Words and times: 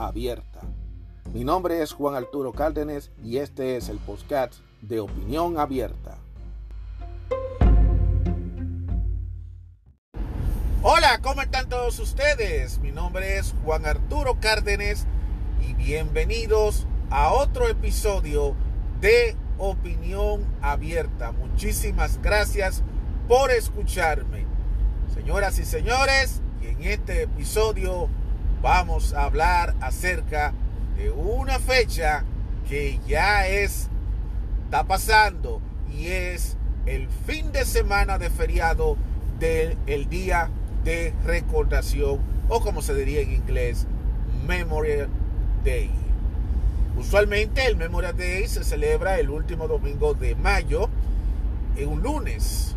abierta. 0.00 0.60
Mi 1.32 1.44
nombre 1.44 1.82
es 1.82 1.92
Juan 1.92 2.14
Arturo 2.14 2.52
Cárdenas 2.52 3.10
y 3.22 3.36
este 3.36 3.76
es 3.76 3.88
el 3.88 3.98
podcast 3.98 4.54
de 4.80 5.00
Opinión 5.00 5.58
Abierta. 5.58 6.16
Hola, 10.82 11.20
¿cómo 11.22 11.42
están 11.42 11.68
todos 11.68 11.98
ustedes? 11.98 12.78
Mi 12.78 12.90
nombre 12.90 13.36
es 13.36 13.54
Juan 13.62 13.84
Arturo 13.84 14.38
Cárdenas 14.40 15.06
y 15.60 15.74
bienvenidos 15.74 16.86
a 17.10 17.34
otro 17.34 17.68
episodio 17.68 18.56
de 19.00 19.36
Opinión 19.58 20.46
Abierta. 20.62 21.32
Muchísimas 21.32 22.20
gracias 22.22 22.82
por 23.28 23.50
escucharme. 23.50 24.46
Señoras 25.12 25.58
y 25.58 25.64
señores, 25.66 26.40
y 26.62 26.68
en 26.68 26.84
este 26.84 27.24
episodio 27.24 28.08
vamos 28.62 29.14
a 29.14 29.24
hablar 29.24 29.74
acerca 29.80 30.52
de 30.96 31.10
una 31.10 31.58
fecha 31.58 32.24
que 32.68 33.00
ya 33.06 33.46
es, 33.46 33.88
está 34.64 34.84
pasando 34.84 35.60
y 35.92 36.08
es 36.08 36.56
el 36.86 37.08
fin 37.26 37.52
de 37.52 37.64
semana 37.64 38.18
de 38.18 38.30
feriado 38.30 38.96
del 39.38 39.76
el 39.86 40.08
día 40.08 40.50
de 40.84 41.14
recordación 41.24 42.20
o 42.48 42.60
como 42.60 42.82
se 42.82 42.94
diría 42.94 43.20
en 43.20 43.32
inglés, 43.32 43.86
Memorial 44.46 45.08
Day. 45.64 45.90
Usualmente 46.96 47.64
el 47.66 47.76
Memorial 47.76 48.16
Day 48.16 48.46
se 48.48 48.64
celebra 48.64 49.18
el 49.20 49.30
último 49.30 49.68
domingo 49.68 50.14
de 50.14 50.34
mayo, 50.34 50.88
en 51.76 51.88
un 51.88 52.02
lunes. 52.02 52.74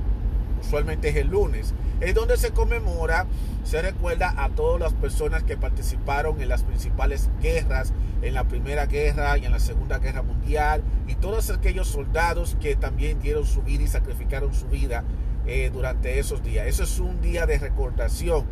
Usualmente 0.64 1.10
es 1.10 1.16
el 1.18 1.28
lunes 1.28 1.74
es 2.04 2.14
donde 2.14 2.36
se 2.36 2.52
conmemora, 2.52 3.28
se 3.64 3.82
recuerda 3.82 4.34
a 4.38 4.50
todas 4.50 4.80
las 4.80 4.94
personas 4.94 5.44
que 5.44 5.56
participaron 5.56 6.42
en 6.42 6.50
las 6.50 6.64
principales 6.64 7.30
guerras, 7.42 7.94
en 8.22 8.34
la 8.34 8.44
Primera 8.44 8.88
Guerra 8.88 9.38
y 9.38 9.46
en 9.46 9.54
la 9.54 9.60
Segunda 9.60 10.00
Guerra 10.00 10.22
Mundial, 10.22 10.84
y 11.08 11.16
todos 11.16 11.50
aquellos 11.50 11.88
soldados 11.88 12.58
que 12.60 12.76
también 12.76 13.22
dieron 13.22 13.46
su 13.46 13.62
vida 13.62 13.84
y 13.84 13.88
sacrificaron 13.88 14.54
su 14.54 14.68
vida 14.68 15.06
eh, 15.48 15.70
durante 15.74 16.20
esos 16.20 16.44
días. 16.44 16.68
Eso 16.68 16.84
es 16.84 17.00
un 17.00 17.22
día 17.22 17.46
de 17.46 17.58
recordación. 17.58 18.46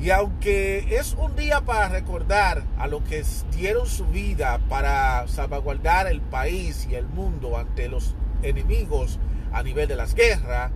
Y 0.00 0.10
aunque 0.10 0.96
es 0.96 1.14
un 1.14 1.34
día 1.36 1.60
para 1.60 1.88
recordar 1.88 2.64
a 2.76 2.88
los 2.88 3.02
que 3.02 3.24
dieron 3.52 3.86
su 3.86 4.06
vida 4.06 4.60
para 4.68 5.26
salvaguardar 5.28 6.06
el 6.06 6.20
país 6.20 6.88
y 6.90 6.94
el 6.94 7.06
mundo 7.06 7.56
ante 7.56 7.88
los 7.88 8.14
enemigos 8.42 9.18
a 9.52 9.62
nivel 9.64 9.88
de 9.88 9.96
las 9.96 10.14
guerras, 10.14 10.70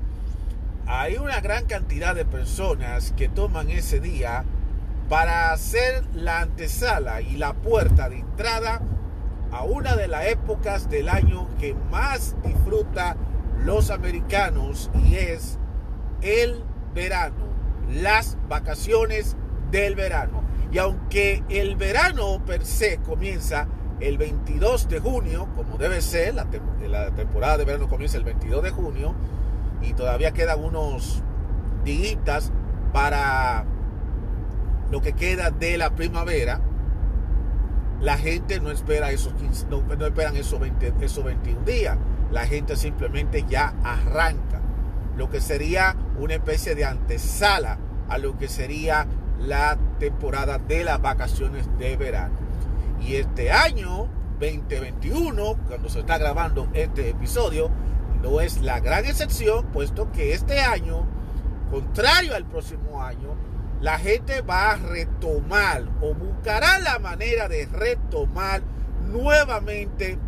hay 0.87 1.17
una 1.17 1.41
gran 1.41 1.67
cantidad 1.67 2.15
de 2.15 2.25
personas 2.25 3.13
que 3.17 3.29
toman 3.29 3.71
ese 3.71 4.01
día 4.01 4.45
para 5.09 5.53
hacer 5.53 6.05
la 6.15 6.41
antesala 6.41 7.21
y 7.21 7.37
la 7.37 7.55
puerta 7.55 8.09
de 8.09 8.19
entrada 8.19 8.81
a 9.53 9.65
una 9.65 9.97
de 9.97 10.09
las 10.09 10.27
épocas 10.27 10.89
del 10.89 11.09
año 11.09 11.49
que 11.59 11.75
más 11.91 12.35
disfruta 12.43 13.17
los 13.65 13.91
americanos 13.91 14.91
y 15.05 15.17
es 15.17 15.59
el 16.23 16.65
verano, 16.95 17.47
las 17.91 18.39
vacaciones 18.49 19.37
del 19.71 19.95
verano. 19.95 20.43
Y 20.73 20.79
aunque 20.79 21.43
el 21.51 21.77
verano 21.77 22.43
per 22.47 22.65
se 22.65 22.99
comienza 22.99 23.69
el 24.01 24.17
22 24.19 24.89
de 24.89 25.01
junio, 25.01 25.49
como 25.55 25.77
debe 25.77 26.01
ser, 26.01 26.35
la, 26.35 26.47
la 26.89 27.11
temporada 27.11 27.59
de 27.59 27.65
verano 27.67 27.89
comienza 27.89 28.17
el 28.17 28.25
22 28.25 28.63
de 28.63 28.71
junio, 28.71 29.15
y 29.83 29.95
todavía 29.95 30.33
quedan 30.33 30.63
unos 30.63 31.23
días 31.85 32.53
para 32.93 33.65
lo 34.91 35.01
que 35.01 35.13
queda 35.15 35.51
de 35.51 35.77
la 35.77 35.95
primavera. 35.95 36.61
La 38.01 38.19
gente 38.19 38.61
no 38.61 38.71
espera 38.71 39.11
esos 39.11 39.33
15, 39.35 39.67
no, 39.71 40.07
esperan 40.07 40.37
esos, 40.37 40.59
20, 40.59 40.95
esos 41.01 41.25
21 41.25 41.63
días. 41.65 41.97
La 42.31 42.47
gente 42.47 42.77
simplemente 42.77 43.45
ya 43.49 43.75
arranca. 43.85 44.61
Lo 45.17 45.31
que 45.31 45.41
sería 45.41 45.97
una 46.19 46.35
especie 46.35 46.75
de 46.75 46.85
antesala 46.85 47.79
a 48.09 48.19
lo 48.19 48.37
que 48.39 48.49
sería 48.49 49.07
la 49.39 49.79
temporada 49.99 50.59
de 50.59 50.85
las 50.85 51.01
vacaciones 51.01 51.67
de 51.79 51.97
verano. 51.97 52.35
Y 53.01 53.17
este 53.17 53.51
año 53.51 54.09
2021, 54.41 55.57
cuando 55.69 55.89
se 55.89 56.01
está 56.01 56.19
grabando 56.19 56.69
este 56.73 57.11
episodio, 57.11 57.71
no 58.23 58.41
es 58.41 58.63
la 58.63 58.81
gran 58.81 59.05
excepción, 59.05 59.67
puesto 59.73 60.11
que 60.13 60.33
este 60.33 60.61
año, 60.61 61.07
contrario 61.71 62.35
al 62.35 62.45
próximo 62.45 63.03
año, 63.03 63.35
la 63.81 63.99
gente 63.99 64.43
va 64.43 64.73
a 64.73 64.77
retomar 64.77 65.85
o 66.01 66.15
buscará 66.15 66.79
la 66.79 66.99
manera 66.99 67.49
de 67.49 67.67
retomar 67.67 68.63
nuevamente 69.11 70.19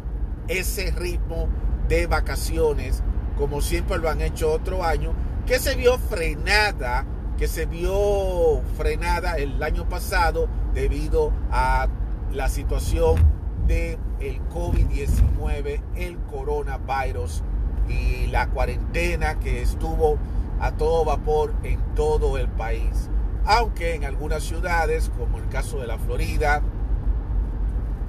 ese 0.49 0.91
ritmo 0.91 1.49
de 1.89 2.07
vacaciones, 2.07 3.03
como 3.39 3.61
siempre 3.61 3.99
lo 3.99 4.11
han 4.11 4.21
hecho 4.21 4.53
otro 4.53 4.85
año, 4.85 5.15
que 5.47 5.59
se 5.59 5.77
vio 5.77 5.99
frenada, 5.99 7.07
que 7.39 7.47
se 7.47 7.67
vio 7.67 8.63
frenada 8.77 9.37
el 9.37 9.63
año 9.63 9.89
pasado 9.89 10.49
debido 10.73 11.33
a 11.51 11.89
la 12.33 12.49
situación 12.49 13.35
el 13.69 14.41
COVID-19, 14.51 15.81
el 15.97 16.19
coronavirus 16.31 17.43
y 17.89 18.27
la 18.29 18.49
cuarentena 18.49 19.39
que 19.41 19.63
estuvo 19.63 20.19
a 20.61 20.73
todo 20.73 21.05
vapor 21.05 21.55
en 21.63 21.79
todo 21.95 22.39
el 22.39 22.49
país. 22.49 23.11
Aunque 23.45 23.95
en 23.95 24.05
algunas 24.05 24.43
ciudades, 24.43 25.11
como 25.19 25.39
el 25.39 25.49
caso 25.49 25.79
de 25.81 25.87
la 25.87 25.99
Florida, 25.99 26.63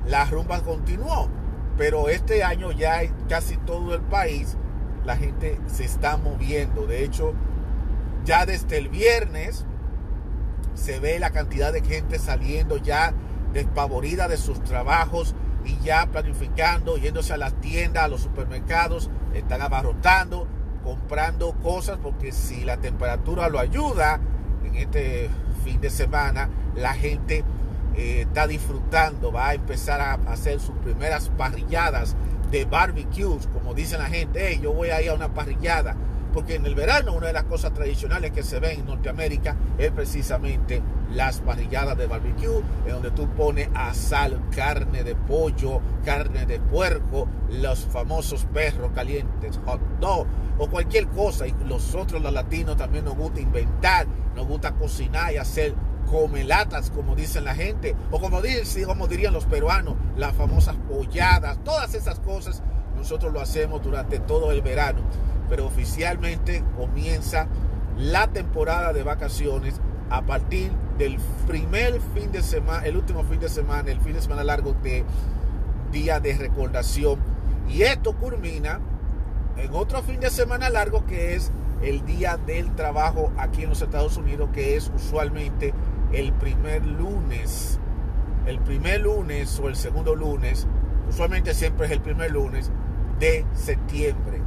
la 0.08 0.26
rumba 0.26 0.62
continuó. 0.62 1.30
Pero 1.78 2.08
este 2.08 2.44
año 2.44 2.72
ya 2.72 3.04
en 3.04 3.14
casi 3.28 3.58
todo 3.58 3.94
el 3.96 4.02
país 4.02 4.58
la 5.04 5.18
gente 5.18 5.60
se 5.68 5.84
está 5.84 6.18
moviendo. 6.18 6.88
De 6.88 7.04
hecho, 7.04 7.34
ya 8.24 8.46
desde 8.46 8.78
el 8.78 8.90
viernes 8.90 9.66
se 10.74 11.00
ve 11.00 11.20
la 11.20 11.32
cantidad 11.32 11.74
de 11.74 11.82
gente 11.82 12.20
saliendo 12.20 12.78
ya 12.78 13.14
despavorida 13.54 14.28
de 14.28 14.38
sus 14.38 14.64
trabajos 14.64 15.36
y 15.66 15.78
ya 15.84 16.06
planificando, 16.08 16.98
yéndose 16.98 17.34
a 17.34 17.38
las 17.38 17.54
tiendas, 17.62 18.04
a 18.04 18.08
los 18.08 18.22
supermercados, 18.22 19.10
están 19.34 19.62
abarrotando, 19.62 20.48
comprando 20.84 21.54
cosas, 21.64 21.98
porque 22.02 22.32
si 22.32 22.64
la 22.64 22.78
temperatura 22.78 23.50
lo 23.50 23.60
ayuda 23.60 24.20
en 24.64 24.76
este 24.76 25.30
fin 25.64 25.82
de 25.82 25.90
semana, 25.90 26.50
la 26.76 26.94
gente 26.94 27.44
eh, 27.96 28.22
está 28.22 28.48
disfrutando, 28.48 29.32
va 29.32 29.50
a 29.50 29.54
empezar 29.54 30.02
a 30.02 30.14
hacer 30.32 30.60
sus 30.60 30.76
primeras 30.78 31.30
parrilladas 31.30 32.16
de 32.52 32.66
barbecues, 32.66 33.48
como 33.48 33.74
dicen 33.74 34.00
la 34.00 34.08
gente, 34.08 34.60
yo 34.60 34.72
voy 34.72 34.90
a 34.90 35.02
ir 35.02 35.10
a 35.10 35.16
una 35.16 35.34
parrillada 35.34 35.96
porque 36.36 36.56
en 36.56 36.66
el 36.66 36.76
verano 36.76 37.14
una 37.14 37.28
de 37.28 37.34
las 37.34 37.46
cosas 37.46 37.74
tradicionales 37.74 38.32
que 38.32 38.44
se 38.44 38.60
ven 38.60 38.82
en 38.82 38.86
Norteamérica 38.88 39.56
es 39.78 39.90
precisamente 39.92 40.82
las 41.14 41.40
parrilladas 41.40 41.98
de 41.98 42.08
barbecue, 42.08 42.62
en 42.86 42.92
donde 42.92 43.12
tú 43.12 43.30
pones 43.30 43.70
a 43.74 43.94
sal 43.94 44.42
carne 44.54 45.06
de 45.06 45.16
pollo, 45.16 45.80
carne 46.04 46.46
de 46.46 46.60
puerco, 46.60 47.30
los 47.50 47.86
famosos 47.86 48.46
perros 48.54 48.92
calientes, 48.94 49.62
hot 49.66 49.80
dog 50.02 50.28
o 50.58 50.68
cualquier 50.68 51.08
cosa. 51.08 51.48
Y 51.48 51.54
nosotros 51.66 52.22
los 52.22 52.34
latinos 52.34 52.76
también 52.76 53.06
nos 53.06 53.16
gusta 53.16 53.40
inventar, 53.40 54.06
nos 54.36 54.46
gusta 54.46 54.74
cocinar 54.74 55.32
y 55.32 55.38
hacer 55.38 55.74
comelatas, 56.12 56.92
como 56.92 57.16
dicen 57.16 57.46
la 57.46 57.56
gente, 57.56 57.96
o 58.12 58.20
como, 58.20 58.42
dicen, 58.42 58.84
como 58.84 59.08
dirían 59.08 59.34
los 59.34 59.46
peruanos, 59.46 59.96
las 60.18 60.36
famosas 60.36 60.76
polladas, 60.90 61.64
todas 61.64 61.96
esas 61.96 62.20
cosas 62.20 62.62
nosotros 63.06 63.32
lo 63.32 63.40
hacemos 63.40 63.84
durante 63.84 64.18
todo 64.18 64.52
el 64.52 64.64
verano 64.64 65.00
pero 65.48 65.68
oficialmente 65.68 66.64
comienza 66.76 67.46
la 68.00 68.26
temporada 68.26 68.94
de 68.94 69.04
vacaciones 69.04 69.80
a 70.10 70.24
partir 70.24 70.72
del 70.98 71.20
primer 71.46 72.02
fin 72.16 72.32
de 72.32 72.42
semana, 72.42 72.84
el 72.84 72.98
último 72.98 73.24
fin 73.24 73.40
de 73.40 73.48
semana, 73.48 73.92
el 73.92 74.02
fin 74.02 74.14
de 74.14 74.22
semana 74.22 74.44
largo 74.44 74.74
de 74.82 75.04
día 75.92 76.20
de 76.20 76.36
recordación. 76.36 77.20
Y 77.70 77.84
esto 77.84 78.16
culmina 78.16 78.80
en 79.58 79.72
otro 79.76 80.02
fin 80.02 80.20
de 80.20 80.32
semana 80.32 80.72
largo 80.72 81.06
que 81.06 81.36
es 81.36 81.52
el 81.84 82.08
día 82.08 82.38
del 82.38 82.74
trabajo 82.74 83.32
aquí 83.38 83.64
en 83.64 83.70
los 83.70 83.84
Estados 83.84 84.18
Unidos, 84.18 84.50
que 84.52 84.76
es 84.76 84.92
usualmente 84.96 85.76
el 86.12 86.34
primer 86.34 86.84
lunes 86.84 87.80
el 88.48 88.60
primer 88.60 89.02
lunes 89.02 89.60
o 89.60 89.70
el 89.70 89.76
segundo 89.76 90.16
lunes, 90.16 90.68
usualmente 91.10 91.54
siempre 91.54 91.88
es 91.88 91.92
el 91.92 92.02
primer 92.02 92.32
lunes 92.32 92.72
de 93.20 93.46
septiembre, 93.54 94.42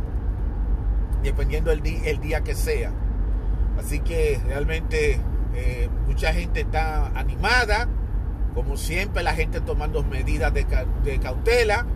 dependiendo 1.22 1.72
el, 1.72 1.82
día, 1.82 2.00
el 2.04 2.20
día 2.20 2.42
que 2.42 2.54
sea. 2.54 2.92
Así 3.78 4.00
que 4.00 4.40
realmente 4.46 5.20
eh, 5.54 5.88
mucha 6.06 6.32
gente 6.32 6.60
está 6.60 7.06
animada, 7.18 7.88
como 8.54 8.76
siempre 8.76 9.22
la 9.22 9.34
gente 9.34 9.60
tomando 9.60 10.02
medidas 10.02 10.52
de, 10.52 10.66
de, 11.04 11.18
cautela, 11.18 11.86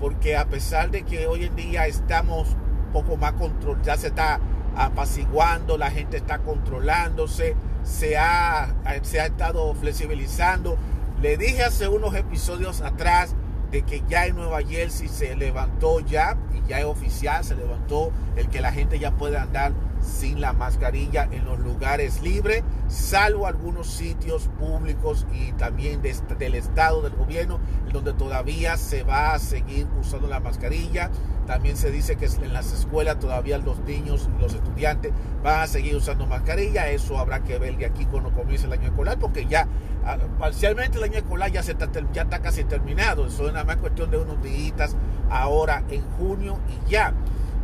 porque 0.00 0.36
a 0.36 0.46
pesar 0.46 0.90
de 0.90 1.02
que 1.02 1.26
hoy 1.26 1.44
en 1.44 1.56
día 1.56 1.86
estamos 1.86 2.50
un 2.50 2.92
poco 2.92 3.16
más 3.16 3.32
control, 3.32 3.80
ya 3.82 3.96
se 3.96 4.08
está 4.08 4.40
apaciguando, 4.76 5.78
la 5.78 5.90
gente 5.90 6.16
está 6.16 6.38
controlándose, 6.38 7.56
se 7.82 8.16
ha, 8.18 8.74
se 9.02 9.20
ha 9.20 9.26
estado 9.26 9.72
flexibilizando. 9.74 10.76
Le 11.20 11.36
dije 11.36 11.64
hace 11.64 11.88
unos 11.88 12.14
episodios 12.14 12.80
atrás 12.80 13.34
de 13.70 13.82
que 13.82 14.02
ya 14.08 14.26
en 14.26 14.36
Nueva 14.36 14.62
Jersey 14.62 15.08
se 15.08 15.36
levantó 15.36 16.00
ya, 16.00 16.36
y 16.54 16.68
ya 16.68 16.80
es 16.80 16.84
oficial, 16.84 17.44
se 17.44 17.54
levantó 17.54 18.12
el 18.36 18.48
que 18.48 18.60
la 18.60 18.72
gente 18.72 18.98
ya 18.98 19.12
puede 19.12 19.38
andar 19.38 19.72
sin 20.00 20.40
la 20.40 20.52
mascarilla 20.52 21.28
en 21.30 21.44
los 21.44 21.58
lugares 21.58 22.22
libres, 22.22 22.62
salvo 22.88 23.46
algunos 23.46 23.88
sitios 23.88 24.48
públicos 24.58 25.26
y 25.32 25.52
también 25.52 26.00
del 26.02 26.54
Estado, 26.54 27.02
del 27.02 27.14
gobierno, 27.14 27.60
donde 27.92 28.12
todavía 28.12 28.76
se 28.76 29.02
va 29.02 29.34
a 29.34 29.38
seguir 29.38 29.86
usando 30.00 30.28
la 30.28 30.40
mascarilla. 30.40 31.10
También 31.48 31.78
se 31.78 31.90
dice 31.90 32.16
que 32.16 32.26
en 32.26 32.52
las 32.52 32.74
escuelas 32.74 33.18
todavía 33.18 33.56
los 33.56 33.78
niños 33.80 34.28
los 34.38 34.52
estudiantes 34.52 35.12
van 35.42 35.62
a 35.62 35.66
seguir 35.66 35.96
usando 35.96 36.26
mascarilla. 36.26 36.90
Eso 36.90 37.18
habrá 37.18 37.42
que 37.42 37.58
ver 37.58 37.78
de 37.78 37.86
aquí 37.86 38.04
cuando 38.04 38.30
comience 38.32 38.66
el 38.66 38.72
año 38.74 38.88
escolar, 38.88 39.18
porque 39.18 39.46
ya 39.46 39.66
ah, 40.04 40.18
parcialmente 40.38 40.98
el 40.98 41.04
año 41.04 41.16
escolar 41.16 41.50
ya, 41.50 41.62
se 41.62 41.72
está, 41.72 41.88
ya 42.12 42.22
está 42.22 42.40
casi 42.40 42.64
terminado. 42.64 43.26
Eso 43.26 43.46
es 43.46 43.54
nada 43.54 43.64
más 43.64 43.78
cuestión 43.78 44.10
de 44.10 44.18
unos 44.18 44.42
días 44.42 44.94
ahora 45.30 45.84
en 45.88 46.02
junio 46.18 46.58
y 46.68 46.90
ya. 46.90 47.14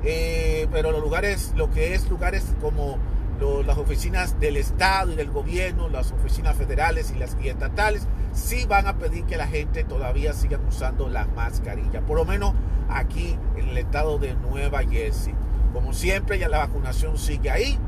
Eh, 0.03 0.67
pero 0.73 0.91
los 0.91 1.03
lugares, 1.03 1.53
lo 1.55 1.71
que 1.71 1.93
es 1.93 2.09
lugares 2.09 2.55
como 2.63 2.97
las 3.41 3.79
oficinas 3.79 4.39
del 4.41 4.57
Estado 4.57 5.13
y 5.13 5.17
del 5.17 5.31
gobierno, 5.31 5.89
las 5.89 6.13
oficinas 6.13 6.57
federales 6.57 7.13
y 7.15 7.19
las 7.19 7.37
y 7.43 7.49
estatales, 7.49 8.07
sí 8.33 8.65
van 8.67 8.87
a 8.87 8.97
pedir 8.97 9.25
que 9.25 9.37
la 9.37 9.47
gente 9.47 9.85
todavía 9.85 10.33
siga 10.33 10.59
usando 10.67 11.09
la 11.09 11.27
mascarilla, 11.27 12.01
por 12.01 12.17
lo 12.17 12.25
menos 12.25 12.55
aquí 12.89 13.39
en 13.57 13.69
el 13.69 13.79
estado 13.79 14.19
de 14.19 14.35
Nueva 14.35 14.83
Jersey. 14.83 15.35
Como 15.73 15.93
siempre, 15.93 16.39
ya 16.39 16.49
la 16.49 16.59
vacunación 16.59 17.19
sigue 17.19 17.51
ahí. 17.51 17.79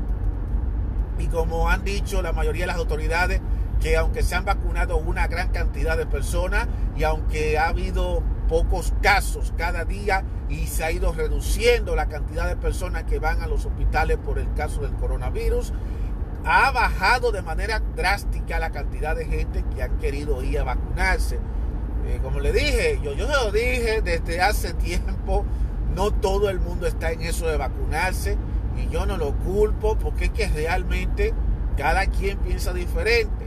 Y 1.19 1.27
como 1.27 1.69
han 1.69 1.83
dicho 1.83 2.21
la 2.21 2.33
mayoría 2.33 2.63
de 2.63 2.67
las 2.67 2.77
autoridades, 2.77 3.41
que 3.79 3.97
aunque 3.97 4.23
se 4.23 4.35
han 4.35 4.45
vacunado 4.45 4.97
una 4.97 5.27
gran 5.27 5.49
cantidad 5.49 5.97
de 5.97 6.05
personas 6.05 6.67
y 6.95 7.03
aunque 7.03 7.57
ha 7.57 7.69
habido 7.69 8.21
pocos 8.47 8.93
casos 9.01 9.53
cada 9.57 9.85
día 9.85 10.23
y 10.49 10.67
se 10.67 10.83
ha 10.83 10.91
ido 10.91 11.11
reduciendo 11.11 11.95
la 11.95 12.07
cantidad 12.07 12.47
de 12.47 12.55
personas 12.55 13.03
que 13.03 13.19
van 13.19 13.41
a 13.41 13.47
los 13.47 13.65
hospitales 13.65 14.17
por 14.17 14.39
el 14.39 14.53
caso 14.53 14.81
del 14.81 14.93
coronavirus, 14.93 15.73
ha 16.45 16.71
bajado 16.71 17.31
de 17.31 17.41
manera 17.41 17.81
drástica 17.95 18.59
la 18.59 18.71
cantidad 18.71 19.15
de 19.15 19.25
gente 19.25 19.65
que 19.75 19.83
ha 19.83 19.89
querido 19.97 20.41
ir 20.43 20.59
a 20.59 20.63
vacunarse. 20.63 21.39
Eh, 22.05 22.19
como 22.23 22.39
le 22.39 22.53
dije, 22.53 22.99
yo, 23.03 23.13
yo 23.13 23.27
lo 23.27 23.51
dije 23.51 24.01
desde 24.01 24.41
hace 24.41 24.73
tiempo, 24.73 25.45
no 25.93 26.11
todo 26.11 26.49
el 26.49 26.59
mundo 26.59 26.87
está 26.87 27.11
en 27.11 27.21
eso 27.21 27.47
de 27.47 27.57
vacunarse 27.57 28.37
y 28.77 28.87
yo 28.89 29.05
no 29.05 29.17
lo 29.17 29.33
culpo 29.33 29.97
porque 29.97 30.25
es 30.25 30.31
que 30.31 30.47
realmente 30.47 31.33
cada 31.75 32.05
quien 32.05 32.37
piensa 32.39 32.71
diferente. 32.71 33.46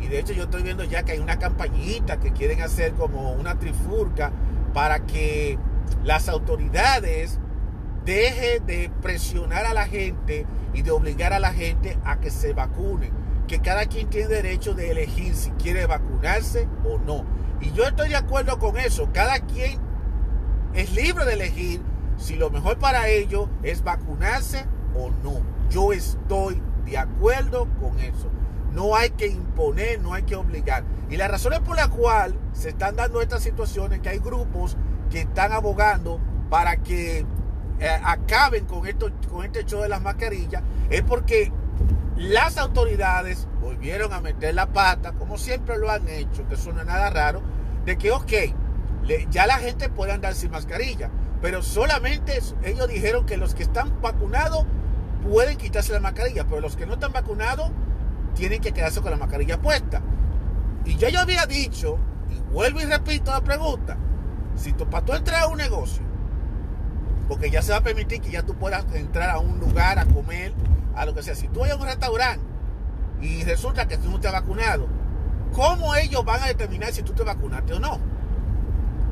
Y 0.00 0.08
de 0.08 0.18
hecho 0.18 0.32
yo 0.32 0.44
estoy 0.44 0.62
viendo 0.62 0.84
ya 0.84 1.02
que 1.02 1.12
hay 1.12 1.18
una 1.18 1.38
campañita 1.38 2.18
que 2.18 2.32
quieren 2.32 2.62
hacer 2.62 2.92
como 2.92 3.32
una 3.32 3.58
trifurca 3.58 4.30
para 4.74 5.06
que 5.06 5.58
las 6.04 6.28
autoridades 6.28 7.38
dejen 8.04 8.66
de 8.66 8.90
presionar 9.02 9.66
a 9.66 9.74
la 9.74 9.86
gente 9.86 10.46
y 10.74 10.82
de 10.82 10.90
obligar 10.90 11.32
a 11.32 11.40
la 11.40 11.52
gente 11.52 11.98
a 12.04 12.20
que 12.20 12.30
se 12.30 12.52
vacune. 12.52 13.10
Que 13.48 13.60
cada 13.60 13.86
quien 13.86 14.08
tiene 14.10 14.28
derecho 14.28 14.74
de 14.74 14.90
elegir 14.90 15.34
si 15.34 15.50
quiere 15.52 15.86
vacunarse 15.86 16.68
o 16.84 16.98
no. 16.98 17.24
Y 17.60 17.72
yo 17.72 17.84
estoy 17.84 18.10
de 18.10 18.16
acuerdo 18.16 18.58
con 18.58 18.76
eso. 18.76 19.08
Cada 19.12 19.40
quien 19.40 19.78
es 20.74 20.92
libre 20.94 21.24
de 21.24 21.34
elegir 21.34 21.80
si 22.16 22.36
lo 22.36 22.50
mejor 22.50 22.78
para 22.78 23.08
ellos 23.08 23.48
es 23.62 23.82
vacunarse 23.82 24.66
o 24.94 25.10
no. 25.22 25.40
Yo 25.70 25.92
estoy 25.92 26.60
de 26.84 26.98
acuerdo 26.98 27.68
con 27.80 27.98
eso. 27.98 28.30
No 28.76 28.94
hay 28.94 29.08
que 29.08 29.26
imponer, 29.26 30.02
no 30.02 30.12
hay 30.12 30.24
que 30.24 30.36
obligar. 30.36 30.84
Y 31.08 31.16
las 31.16 31.30
razones 31.30 31.60
por 31.60 31.76
las 31.76 31.88
cuales 31.88 32.36
se 32.52 32.68
están 32.68 32.94
dando 32.94 33.22
estas 33.22 33.42
situaciones, 33.42 34.00
que 34.00 34.10
hay 34.10 34.18
grupos 34.18 34.76
que 35.10 35.20
están 35.20 35.52
abogando 35.52 36.20
para 36.50 36.76
que 36.76 37.24
eh, 37.80 38.00
acaben 38.04 38.66
con, 38.66 38.86
esto, 38.86 39.10
con 39.30 39.46
este 39.46 39.64
show 39.64 39.80
de 39.80 39.88
las 39.88 40.02
mascarillas, 40.02 40.62
es 40.90 41.00
porque 41.00 41.50
las 42.16 42.58
autoridades 42.58 43.48
volvieron 43.62 44.12
a 44.12 44.20
meter 44.20 44.54
la 44.54 44.66
pata, 44.66 45.12
como 45.12 45.38
siempre 45.38 45.78
lo 45.78 45.90
han 45.90 46.06
hecho, 46.10 46.46
que 46.46 46.56
eso 46.56 46.70
no 46.74 46.84
nada 46.84 47.08
raro, 47.08 47.40
de 47.86 47.96
que, 47.96 48.10
ok, 48.12 48.32
ya 49.30 49.46
la 49.46 49.56
gente 49.56 49.88
puede 49.88 50.12
andar 50.12 50.34
sin 50.34 50.50
mascarilla, 50.50 51.10
pero 51.40 51.62
solamente 51.62 52.42
ellos 52.62 52.88
dijeron 52.88 53.24
que 53.24 53.38
los 53.38 53.54
que 53.54 53.62
están 53.62 54.02
vacunados 54.02 54.66
pueden 55.26 55.56
quitarse 55.56 55.94
la 55.94 56.00
mascarilla, 56.00 56.44
pero 56.44 56.60
los 56.60 56.76
que 56.76 56.84
no 56.84 56.92
están 56.92 57.12
vacunados 57.12 57.70
tienen 58.36 58.60
que 58.60 58.72
quedarse 58.72 59.00
con 59.00 59.10
la 59.10 59.16
mascarilla 59.16 59.60
puesta. 59.60 60.00
Y 60.84 60.96
ya 60.96 61.08
yo 61.08 61.20
había 61.20 61.46
dicho, 61.46 61.98
y 62.30 62.38
vuelvo 62.52 62.80
y 62.80 62.84
repito 62.84 63.32
la 63.32 63.40
pregunta, 63.40 63.96
si 64.54 64.72
tú, 64.72 64.88
para 64.88 65.04
tú 65.04 65.14
entrar 65.14 65.42
a 65.42 65.46
un 65.48 65.56
negocio, 65.56 66.04
porque 67.26 67.50
ya 67.50 67.62
se 67.62 67.72
va 67.72 67.78
a 67.78 67.82
permitir 67.82 68.20
que 68.20 68.30
ya 68.30 68.44
tú 68.44 68.54
puedas 68.54 68.84
entrar 68.94 69.30
a 69.30 69.38
un 69.38 69.58
lugar 69.58 69.98
a 69.98 70.04
comer, 70.04 70.52
a 70.94 71.04
lo 71.04 71.14
que 71.14 71.22
sea, 71.22 71.34
si 71.34 71.48
tú 71.48 71.60
vas 71.60 71.72
a 71.72 71.76
un 71.76 71.86
restaurante 71.86 72.44
y 73.20 73.42
resulta 73.42 73.88
que 73.88 73.96
tú 73.96 74.10
no 74.10 74.20
te 74.20 74.28
has 74.28 74.34
vacunado, 74.34 74.86
¿cómo 75.52 75.96
ellos 75.96 76.24
van 76.24 76.42
a 76.42 76.46
determinar 76.46 76.92
si 76.92 77.02
tú 77.02 77.12
te 77.14 77.24
vacunaste 77.24 77.72
o 77.72 77.80
no? 77.80 77.98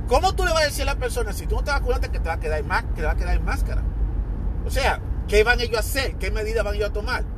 ¿Cómo 0.06 0.34
tú 0.34 0.44
le 0.44 0.52
vas 0.52 0.62
a 0.62 0.66
decir 0.66 0.82
a 0.82 0.92
la 0.92 0.96
persona 0.96 1.32
si 1.32 1.46
tú 1.46 1.56
no 1.56 1.64
te 1.64 1.70
vacunaste 1.70 2.10
que 2.10 2.20
te 2.20 2.28
va 2.28 2.34
a 2.34 2.40
quedar 2.40 2.62
que 2.62 3.00
te 3.00 3.02
va 3.02 3.12
a 3.12 3.16
quedar 3.16 3.36
en 3.36 3.44
máscara? 3.44 3.82
O 4.66 4.70
sea, 4.70 5.00
¿qué 5.26 5.42
van 5.42 5.60
ellos 5.60 5.76
a 5.76 5.80
hacer? 5.80 6.16
¿Qué 6.16 6.30
medidas 6.30 6.62
van 6.62 6.74
ellos 6.74 6.90
a 6.90 6.92
tomar? 6.92 7.33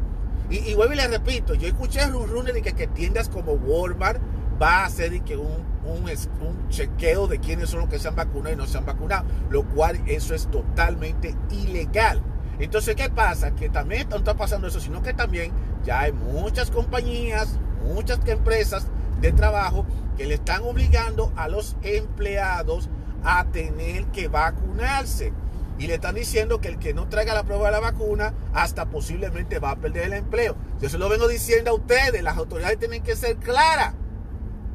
Y, 0.51 0.59
y 0.59 0.75
vuelvo 0.75 0.95
y 0.95 0.97
les 0.97 1.11
repito, 1.11 1.55
yo 1.55 1.67
escuché 1.67 2.07
run 2.07 2.47
de 2.47 2.63
que, 2.63 2.73
que 2.73 2.87
tiendas 2.87 3.29
como 3.29 3.53
Walmart 3.53 4.21
va 4.61 4.83
a 4.83 4.85
hacer 4.87 5.21
que 5.23 5.37
un, 5.37 5.65
un, 5.85 6.05
un, 6.05 6.69
chequeo 6.69 7.27
de 7.27 7.39
quiénes 7.39 7.71
son 7.71 7.81
los 7.81 7.89
que 7.89 7.99
se 7.99 8.09
han 8.09 8.17
vacunado 8.17 8.55
y 8.55 8.57
no 8.57 8.67
se 8.67 8.79
han 8.79 8.87
vacunado, 8.87 9.27
lo 9.51 9.65
cual 9.65 10.01
eso 10.07 10.35
es 10.35 10.49
totalmente 10.51 11.35
ilegal. 11.51 12.23
Entonces, 12.59 12.97
¿qué 12.97 13.11
pasa? 13.11 13.55
Que 13.55 13.69
también 13.69 14.09
no 14.09 14.17
está 14.17 14.35
pasando 14.35 14.67
eso, 14.67 14.81
sino 14.81 15.03
que 15.03 15.13
también 15.13 15.53
ya 15.85 16.01
hay 16.01 16.13
muchas 16.13 16.71
compañías, 16.71 17.59
muchas 17.85 18.21
empresas 18.27 18.87
de 19.21 19.33
trabajo 19.33 19.85
que 20.17 20.27
le 20.27 20.35
están 20.35 20.63
obligando 20.63 21.33
a 21.37 21.49
los 21.49 21.77
empleados 21.83 22.89
a 23.25 23.45
tener 23.47 24.07
que 24.07 24.29
vacunarse 24.29 25.33
y 25.79 25.87
le 25.87 25.95
están 25.95 26.15
diciendo 26.15 26.61
que 26.61 26.69
el 26.69 26.79
que 26.79 26.95
no 26.95 27.09
traiga 27.09 27.35
la 27.35 27.45
prueba 27.45 27.67
de 27.67 27.73
la 27.73 27.81
vacuna 27.81 28.35
hasta 28.55 28.87
posiblemente 28.87 29.59
va 29.59 29.73
a 29.73 29.77
perder 29.77 30.05
el 30.05 30.13
empleo. 30.15 30.57
Yo 30.81 30.89
se 30.89 30.99
lo 30.99 31.09
vengo 31.09 31.29
diciendo 31.29 31.71
a 31.71 31.75
ustedes, 31.75 32.23
las 32.23 32.37
autoridades 32.37 32.79
tienen 32.79 33.03
que 33.03 33.17
ser 33.17 33.37
claras. 33.37 33.95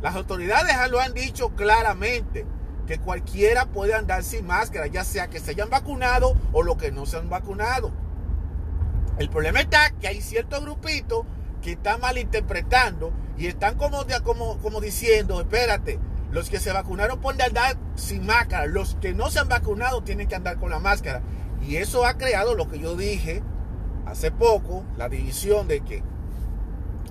Las 0.01 0.15
autoridades 0.15 0.75
lo 0.89 0.99
han 0.99 1.13
dicho 1.13 1.49
claramente 1.49 2.45
que 2.87 2.99
cualquiera 2.99 3.67
puede 3.67 3.93
andar 3.93 4.23
sin 4.23 4.45
máscara, 4.45 4.87
ya 4.87 5.03
sea 5.03 5.27
que 5.27 5.39
se 5.39 5.51
hayan 5.51 5.69
vacunado 5.69 6.35
o 6.51 6.63
los 6.63 6.77
que 6.77 6.91
no 6.91 7.05
se 7.05 7.17
han 7.17 7.29
vacunado. 7.29 7.91
El 9.17 9.29
problema 9.29 9.61
está 9.61 9.91
que 9.99 10.07
hay 10.07 10.21
ciertos 10.21 10.61
grupitos 10.61 11.25
que 11.61 11.73
están 11.73 12.01
malinterpretando 12.01 13.13
y 13.37 13.47
están 13.47 13.77
como, 13.77 14.05
como, 14.23 14.57
como 14.57 14.81
diciendo, 14.81 15.39
espérate, 15.39 15.99
los 16.31 16.49
que 16.49 16.59
se 16.59 16.71
vacunaron 16.71 17.19
pueden 17.19 17.41
andar 17.41 17.77
sin 17.95 18.25
máscara. 18.25 18.65
Los 18.65 18.95
que 18.95 19.13
no 19.13 19.29
se 19.29 19.39
han 19.39 19.49
vacunado 19.49 20.01
tienen 20.01 20.27
que 20.27 20.35
andar 20.35 20.57
con 20.57 20.69
la 20.69 20.79
máscara. 20.79 21.21
Y 21.61 21.75
eso 21.75 22.05
ha 22.05 22.17
creado 22.17 22.55
lo 22.55 22.69
que 22.69 22.79
yo 22.79 22.95
dije 22.95 23.43
hace 24.05 24.31
poco, 24.31 24.83
la 24.97 25.09
división 25.09 25.67
de 25.67 25.81
que 25.81 26.03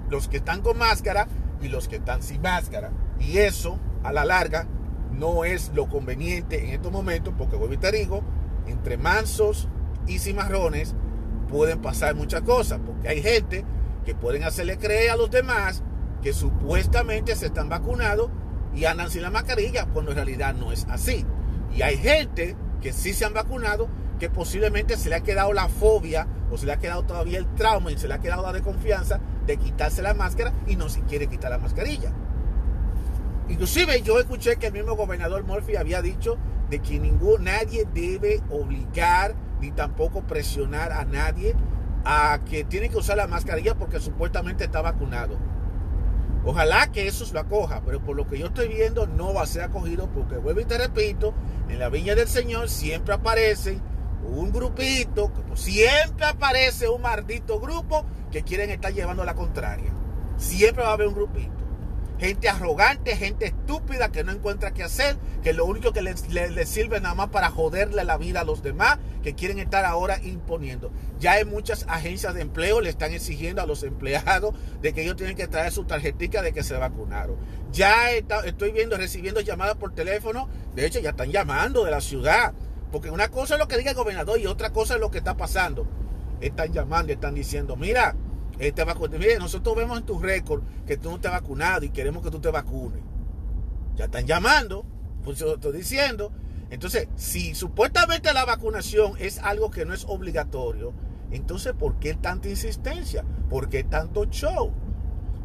los 0.08 0.28
que 0.28 0.38
están 0.38 0.62
con 0.62 0.78
máscara 0.78 1.28
y 1.62 1.68
los 1.68 1.86
que 1.86 1.96
están 1.96 2.22
sin 2.22 2.40
máscara. 2.40 2.90
Y 3.18 3.38
eso, 3.38 3.78
a 4.02 4.12
la 4.12 4.24
larga, 4.24 4.66
no 5.12 5.44
es 5.44 5.70
lo 5.74 5.88
conveniente 5.88 6.64
en 6.64 6.70
estos 6.70 6.90
momentos, 6.90 7.34
porque 7.36 7.56
vuelvo 7.56 7.74
y 7.74 7.78
te 7.78 7.92
digo, 7.92 8.22
entre 8.66 8.96
mansos 8.96 9.68
y 10.06 10.18
cimarrones 10.18 10.94
pueden 11.48 11.82
pasar 11.82 12.14
muchas 12.14 12.42
cosas, 12.42 12.80
porque 12.84 13.08
hay 13.08 13.22
gente 13.22 13.64
que 14.04 14.14
pueden 14.14 14.44
hacerle 14.44 14.78
creer 14.78 15.10
a 15.10 15.16
los 15.16 15.30
demás 15.30 15.82
que 16.22 16.32
supuestamente 16.32 17.36
se 17.36 17.46
están 17.46 17.68
vacunados 17.68 18.30
y 18.74 18.84
andan 18.84 19.10
sin 19.10 19.22
la 19.22 19.30
mascarilla, 19.30 19.86
cuando 19.86 20.12
en 20.12 20.16
realidad 20.16 20.54
no 20.54 20.72
es 20.72 20.86
así. 20.88 21.24
Y 21.74 21.82
hay 21.82 21.96
gente 21.96 22.56
que 22.80 22.92
sí 22.92 23.12
se 23.12 23.24
han 23.24 23.34
vacunado, 23.34 23.88
que 24.18 24.30
posiblemente 24.30 24.96
se 24.96 25.08
le 25.08 25.16
ha 25.16 25.20
quedado 25.20 25.52
la 25.52 25.68
fobia 25.68 26.26
o 26.50 26.58
se 26.58 26.66
le 26.66 26.72
ha 26.72 26.78
quedado 26.78 27.04
todavía 27.04 27.38
el 27.38 27.46
trauma 27.54 27.92
y 27.92 27.98
se 27.98 28.08
le 28.08 28.14
ha 28.14 28.18
quedado 28.18 28.42
la 28.42 28.52
desconfianza 28.52 29.20
de 29.46 29.56
quitarse 29.56 30.02
la 30.02 30.14
máscara 30.14 30.52
y 30.66 30.76
no 30.76 30.88
se 30.88 31.00
quiere 31.02 31.26
quitar 31.26 31.50
la 31.50 31.58
mascarilla. 31.58 32.12
Inclusive 33.48 34.02
yo 34.02 34.20
escuché 34.20 34.56
que 34.56 34.68
el 34.68 34.72
mismo 34.72 34.94
gobernador 34.94 35.42
Murphy 35.44 35.76
había 35.76 36.02
dicho 36.02 36.38
de 36.68 36.80
que 36.80 37.00
ningún, 37.00 37.44
nadie 37.44 37.86
debe 37.92 38.40
obligar 38.48 39.34
ni 39.60 39.72
tampoco 39.72 40.22
presionar 40.22 40.92
a 40.92 41.04
nadie 41.04 41.56
a 42.04 42.40
que 42.48 42.64
tiene 42.64 42.88
que 42.88 42.96
usar 42.96 43.16
la 43.16 43.26
mascarilla 43.26 43.74
porque 43.74 44.00
supuestamente 44.00 44.64
está 44.64 44.80
vacunado. 44.80 45.36
Ojalá 46.44 46.90
que 46.90 47.06
eso 47.06 47.24
lo 47.32 47.40
acoja, 47.40 47.82
pero 47.84 48.00
por 48.02 48.16
lo 48.16 48.26
que 48.26 48.38
yo 48.38 48.46
estoy 48.46 48.68
viendo 48.68 49.06
no 49.06 49.34
va 49.34 49.42
a 49.42 49.46
ser 49.46 49.62
acogido 49.62 50.08
porque 50.08 50.36
vuelvo 50.36 50.60
y 50.60 50.64
te 50.64 50.78
repito, 50.78 51.34
en 51.68 51.78
la 51.78 51.90
viña 51.90 52.14
del 52.14 52.28
Señor 52.28 52.70
siempre 52.70 53.14
aparece 53.14 53.78
un 54.24 54.50
grupito, 54.50 55.30
siempre 55.54 56.26
aparece 56.26 56.88
un 56.88 57.02
maldito 57.02 57.60
grupo 57.60 58.06
que 58.30 58.42
quieren 58.42 58.70
estar 58.70 58.92
llevando 58.92 59.24
la 59.24 59.34
contraria. 59.34 59.92
Siempre 60.38 60.82
va 60.82 60.90
a 60.90 60.92
haber 60.94 61.08
un 61.08 61.14
grupito 61.14 61.59
gente 62.20 62.50
arrogante, 62.50 63.16
gente 63.16 63.46
estúpida 63.46 64.12
que 64.12 64.22
no 64.22 64.32
encuentra 64.32 64.72
qué 64.72 64.82
hacer, 64.82 65.16
que 65.42 65.54
lo 65.54 65.64
único 65.64 65.92
que 65.92 66.02
les, 66.02 66.20
sirve 66.68 67.00
nada 67.00 67.14
más 67.14 67.30
para 67.30 67.50
joderle 67.50 68.04
la 68.04 68.18
vida 68.18 68.42
a 68.42 68.44
los 68.44 68.62
demás, 68.62 68.98
que 69.22 69.34
quieren 69.34 69.58
estar 69.58 69.86
ahora 69.86 70.20
imponiendo. 70.22 70.92
Ya 71.18 71.32
hay 71.32 71.46
muchas 71.46 71.86
agencias 71.88 72.34
de 72.34 72.42
empleo 72.42 72.82
le 72.82 72.90
están 72.90 73.12
exigiendo 73.12 73.62
a 73.62 73.66
los 73.66 73.82
empleados 73.84 74.54
de 74.82 74.92
que 74.92 75.02
ellos 75.02 75.16
tienen 75.16 75.34
que 75.34 75.48
traer 75.48 75.72
su 75.72 75.84
tarjetita 75.84 76.42
de 76.42 76.52
que 76.52 76.62
se 76.62 76.76
vacunaron. 76.76 77.36
Ya 77.72 78.10
estoy 78.12 78.72
viendo, 78.72 78.98
recibiendo 78.98 79.40
llamadas 79.40 79.76
por 79.76 79.94
teléfono, 79.94 80.48
de 80.74 80.86
hecho 80.86 81.00
ya 81.00 81.10
están 81.10 81.30
llamando 81.30 81.84
de 81.84 81.90
la 81.90 82.02
ciudad, 82.02 82.52
porque 82.92 83.10
una 83.10 83.28
cosa 83.28 83.54
es 83.54 83.60
lo 83.60 83.66
que 83.68 83.78
diga 83.78 83.92
el 83.92 83.96
gobernador 83.96 84.38
y 84.38 84.46
otra 84.46 84.70
cosa 84.70 84.94
es 84.94 85.00
lo 85.00 85.10
que 85.10 85.18
está 85.18 85.38
pasando. 85.38 85.86
Están 86.42 86.72
llamando, 86.72 87.12
están 87.12 87.34
diciendo, 87.34 87.76
mira, 87.76 88.14
Mire, 88.60 89.38
nosotros 89.38 89.74
vemos 89.74 89.98
en 89.98 90.04
tu 90.04 90.18
récord 90.18 90.62
que 90.86 90.98
tú 90.98 91.10
no 91.10 91.18
te 91.18 91.28
has 91.28 91.34
vacunado 91.34 91.84
y 91.84 91.90
queremos 91.90 92.22
que 92.22 92.30
tú 92.30 92.40
te 92.40 92.50
vacunes. 92.50 93.02
Ya 93.96 94.04
están 94.04 94.26
llamando, 94.26 94.84
pues 95.24 95.38
yo 95.38 95.54
estoy 95.54 95.72
diciendo. 95.72 96.30
Entonces, 96.70 97.08
si 97.16 97.54
supuestamente 97.54 98.32
la 98.32 98.44
vacunación 98.44 99.14
es 99.18 99.38
algo 99.38 99.70
que 99.70 99.84
no 99.84 99.94
es 99.94 100.04
obligatorio, 100.06 100.92
entonces 101.30 101.72
¿por 101.72 101.98
qué 101.98 102.14
tanta 102.14 102.48
insistencia? 102.48 103.24
¿Por 103.48 103.68
qué 103.68 103.82
tanto 103.82 104.26
show? 104.26 104.72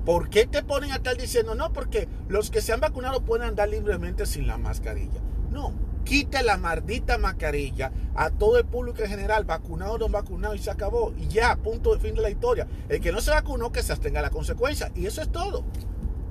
¿Por 0.06 0.30
qué 0.30 0.46
te 0.46 0.62
ponen 0.62 0.92
a 0.92 0.98
estar 0.98 1.18
diciendo 1.18 1.56
no? 1.56 1.74
Porque 1.74 2.08
los 2.28 2.52
que 2.52 2.62
se 2.62 2.74
han 2.74 2.80
vacunado 2.80 3.24
pueden 3.24 3.48
andar 3.48 3.70
libremente 3.70 4.26
sin 4.26 4.46
la 4.46 4.58
mascarilla. 4.58 5.22
No, 5.50 5.74
quite 6.06 6.44
la 6.44 6.58
maldita 6.58 7.18
mascarilla 7.18 7.92
a 8.16 8.30
todo 8.30 8.58
el 8.58 8.66
público 8.66 9.02
en 9.02 9.10
general, 9.10 9.44
vacunado 9.44 9.96
o 9.96 9.98
no 9.98 10.08
vacunado, 10.08 10.56
y 10.56 10.60
se 10.60 10.72
acabó. 10.72 11.14
Y 11.18 11.28
ya, 11.28 11.58
punto 11.58 11.94
de 11.94 12.00
fin 12.00 12.16
de 12.16 12.22
la 12.22 12.30
historia. 12.30 12.68
El 12.88 13.02
que 13.02 13.12
no 13.12 13.20
se 13.20 13.32
vacunó, 13.32 13.72
que 13.72 13.84
se 13.84 13.92
abstenga 13.92 14.22
la 14.22 14.30
consecuencia. 14.30 14.92
Y 14.96 15.08
eso 15.08 15.22
es 15.22 15.30
todo. 15.32 15.66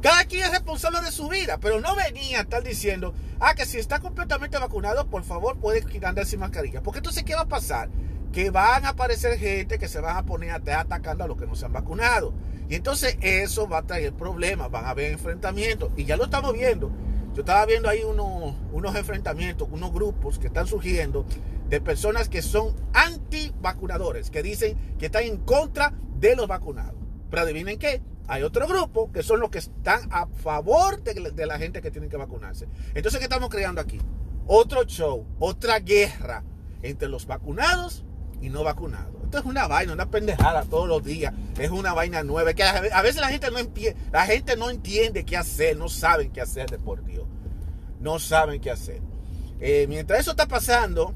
Cada 0.00 0.24
quien 0.24 0.44
es 0.44 0.50
responsable 0.50 1.00
de 1.00 1.10
su 1.10 1.28
vida, 1.28 1.58
pero 1.60 1.80
no 1.80 1.94
venía 1.96 2.38
a 2.38 2.42
estar 2.42 2.62
diciendo, 2.62 3.14
ah, 3.40 3.54
que 3.54 3.66
si 3.66 3.78
está 3.78 4.00
completamente 4.00 4.58
vacunado, 4.58 5.06
por 5.06 5.24
favor, 5.24 5.58
puede 5.58 5.82
andar 6.06 6.26
sin 6.26 6.40
mascarilla. 6.40 6.82
Porque 6.82 6.98
entonces, 6.98 7.24
¿qué 7.24 7.34
va 7.34 7.42
a 7.42 7.48
pasar? 7.48 7.88
Que 8.32 8.50
van 8.50 8.84
a 8.84 8.90
aparecer 8.90 9.38
gente 9.38 9.78
que 9.78 9.88
se 9.88 10.00
van 10.00 10.16
a 10.16 10.24
poner 10.24 10.50
a 10.50 10.80
atacando 10.80 11.24
a 11.24 11.26
los 11.26 11.38
que 11.38 11.46
no 11.46 11.54
se 11.54 11.64
han 11.64 11.72
vacunado. 11.72 12.34
Y 12.68 12.74
entonces 12.74 13.16
eso 13.20 13.68
va 13.68 13.78
a 13.78 13.82
traer 13.82 14.12
problemas, 14.12 14.70
van 14.70 14.84
a 14.84 14.90
haber 14.90 15.12
enfrentamientos. 15.12 15.90
Y 15.96 16.04
ya 16.04 16.16
lo 16.16 16.24
estamos 16.24 16.52
viendo. 16.52 16.90
Yo 17.34 17.40
estaba 17.40 17.66
viendo 17.66 17.88
ahí 17.88 18.04
unos, 18.04 18.54
unos 18.72 18.94
enfrentamientos, 18.94 19.68
unos 19.70 19.92
grupos 19.92 20.38
que 20.38 20.46
están 20.46 20.68
surgiendo 20.68 21.26
de 21.68 21.80
personas 21.80 22.28
que 22.28 22.42
son 22.42 22.76
anti-vacunadores, 22.92 24.30
que 24.30 24.42
dicen 24.42 24.78
que 24.98 25.06
están 25.06 25.24
en 25.24 25.38
contra 25.38 25.92
de 26.16 26.36
los 26.36 26.46
vacunados. 26.46 26.94
Pero 27.30 27.42
adivinen 27.42 27.78
qué, 27.80 28.02
hay 28.28 28.44
otro 28.44 28.68
grupo 28.68 29.10
que 29.10 29.24
son 29.24 29.40
los 29.40 29.50
que 29.50 29.58
están 29.58 30.08
a 30.12 30.26
favor 30.28 31.02
de, 31.02 31.32
de 31.32 31.46
la 31.46 31.58
gente 31.58 31.82
que 31.82 31.90
tiene 31.90 32.08
que 32.08 32.16
vacunarse. 32.16 32.68
Entonces, 32.94 33.18
¿qué 33.18 33.24
estamos 33.24 33.50
creando 33.50 33.80
aquí? 33.80 33.98
Otro 34.46 34.84
show, 34.84 35.26
otra 35.40 35.80
guerra 35.80 36.44
entre 36.82 37.08
los 37.08 37.26
vacunados 37.26 38.04
y 38.40 38.48
no 38.48 38.62
vacunados. 38.62 39.23
Es 39.38 39.44
una 39.44 39.66
vaina, 39.66 39.92
una 39.92 40.10
pendejada 40.10 40.64
todos 40.64 40.88
los 40.88 41.04
días. 41.04 41.32
Es 41.58 41.70
una 41.70 41.92
vaina 41.92 42.22
nueva. 42.22 42.54
Que 42.54 42.62
a 42.62 43.02
veces 43.02 43.20
la 43.20 43.28
gente 43.28 43.50
no 43.50 43.58
entiende, 43.58 44.00
la 44.12 44.26
gente 44.26 44.56
no 44.56 44.70
entiende 44.70 45.24
qué 45.24 45.36
hacer, 45.36 45.76
no 45.76 45.88
saben 45.88 46.30
qué 46.30 46.40
hacer 46.40 46.70
de 46.70 46.78
por 46.78 47.04
Dios 47.04 47.24
no 48.04 48.18
saben 48.20 48.60
qué 48.60 48.70
hacer. 48.70 49.00
Eh, 49.58 49.86
mientras 49.88 50.20
eso 50.20 50.32
está 50.32 50.46
pasando, 50.46 51.14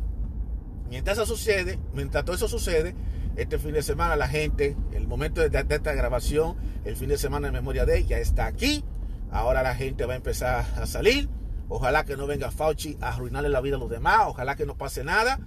mientras 0.88 1.18
eso 1.18 1.26
sucede, 1.26 1.78
mientras 1.92 2.24
todo 2.24 2.34
eso 2.34 2.48
sucede, 2.48 2.96
este 3.36 3.58
fin 3.58 3.72
de 3.72 3.82
semana 3.82 4.16
la 4.16 4.26
gente, 4.26 4.74
el 4.92 5.06
momento 5.06 5.46
de, 5.46 5.58
esta 5.68 5.92
grabación, 5.92 6.56
el 6.84 6.96
fin 6.96 7.10
de 7.10 7.18
semana 7.18 7.48
en 7.48 7.52
memoria 7.52 7.84
de 7.84 7.98
ella 7.98 8.18
está 8.18 8.46
aquí. 8.46 8.82
Ahora 9.30 9.62
la 9.62 9.74
gente 9.74 10.06
va 10.06 10.14
a 10.14 10.16
empezar 10.16 10.66
a 10.80 10.86
salir. 10.86 11.28
Ojalá 11.68 12.04
que 12.04 12.16
no 12.16 12.26
venga 12.26 12.50
Fauci 12.50 12.96
a 13.02 13.10
arruinarle 13.10 13.50
la 13.50 13.60
vida 13.60 13.76
a 13.76 13.78
los 13.78 13.90
demás. 13.90 14.22
Ojalá 14.26 14.56
que 14.56 14.64
no 14.64 14.76
pase 14.76 15.04
nada. 15.04 15.38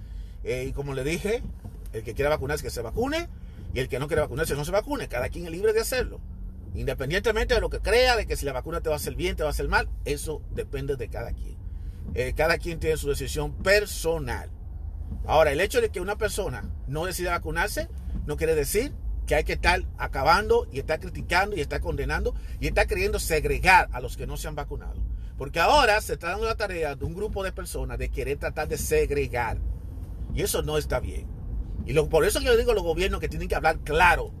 Eh, 0.44 0.66
y 0.68 0.72
como 0.72 0.94
le 0.94 1.02
dije, 1.02 1.42
el 1.92 2.02
que 2.02 2.14
quiera 2.14 2.30
vacunarse 2.30 2.64
que 2.64 2.70
se 2.70 2.82
vacune. 2.82 3.28
Y 3.74 3.80
el 3.80 3.88
que 3.88 3.98
no 3.98 4.06
quiera 4.06 4.22
vacunarse 4.22 4.54
no 4.54 4.64
se 4.64 4.70
vacune. 4.70 5.08
Cada 5.08 5.28
quien 5.28 5.46
es 5.46 5.50
libre 5.50 5.72
de 5.72 5.80
hacerlo. 5.80 6.20
Independientemente 6.74 7.54
de 7.54 7.60
lo 7.60 7.70
que 7.70 7.80
crea, 7.80 8.16
de 8.16 8.26
que 8.26 8.36
si 8.36 8.46
la 8.46 8.52
vacuna 8.52 8.80
te 8.80 8.88
va 8.88 8.94
a 8.94 8.96
hacer 8.96 9.14
bien, 9.14 9.36
te 9.36 9.42
va 9.42 9.50
a 9.50 9.52
hacer 9.52 9.68
mal, 9.68 9.88
eso 10.04 10.42
depende 10.52 10.96
de 10.96 11.08
cada 11.08 11.32
quien. 11.32 11.56
Eh, 12.14 12.32
cada 12.34 12.58
quien 12.58 12.80
tiene 12.80 12.96
su 12.96 13.08
decisión 13.08 13.52
personal. 13.62 14.50
Ahora, 15.26 15.52
el 15.52 15.60
hecho 15.60 15.80
de 15.80 15.90
que 15.90 16.00
una 16.00 16.16
persona 16.16 16.70
no 16.86 17.04
decida 17.04 17.32
vacunarse 17.32 17.88
no 18.26 18.36
quiere 18.36 18.54
decir 18.54 18.92
que 19.26 19.34
hay 19.34 19.44
que 19.44 19.52
estar 19.52 19.82
acabando 19.98 20.66
y 20.72 20.78
estar 20.78 20.98
criticando 20.98 21.56
y 21.56 21.60
estar 21.60 21.80
condenando 21.80 22.34
y 22.60 22.66
estar 22.66 22.86
queriendo 22.86 23.18
segregar 23.18 23.88
a 23.92 24.00
los 24.00 24.16
que 24.16 24.26
no 24.26 24.36
se 24.36 24.48
han 24.48 24.54
vacunado. 24.54 24.94
Porque 25.38 25.60
ahora 25.60 26.00
se 26.00 26.14
está 26.14 26.30
dando 26.30 26.46
la 26.46 26.56
tarea 26.56 26.94
de 26.94 27.04
un 27.04 27.14
grupo 27.14 27.44
de 27.44 27.52
personas 27.52 27.98
de 27.98 28.10
querer 28.10 28.38
tratar 28.38 28.68
de 28.68 28.78
segregar. 28.78 29.58
Y 30.34 30.42
eso 30.42 30.62
no 30.62 30.78
está 30.78 31.00
bien. 31.00 31.26
Y 31.86 31.94
por 31.94 32.24
eso 32.24 32.40
yo 32.40 32.56
digo 32.56 32.72
a 32.72 32.74
los 32.74 32.84
gobiernos 32.84 33.20
que 33.20 33.28
tienen 33.28 33.48
que 33.48 33.54
hablar 33.54 33.78
claro 33.80 34.32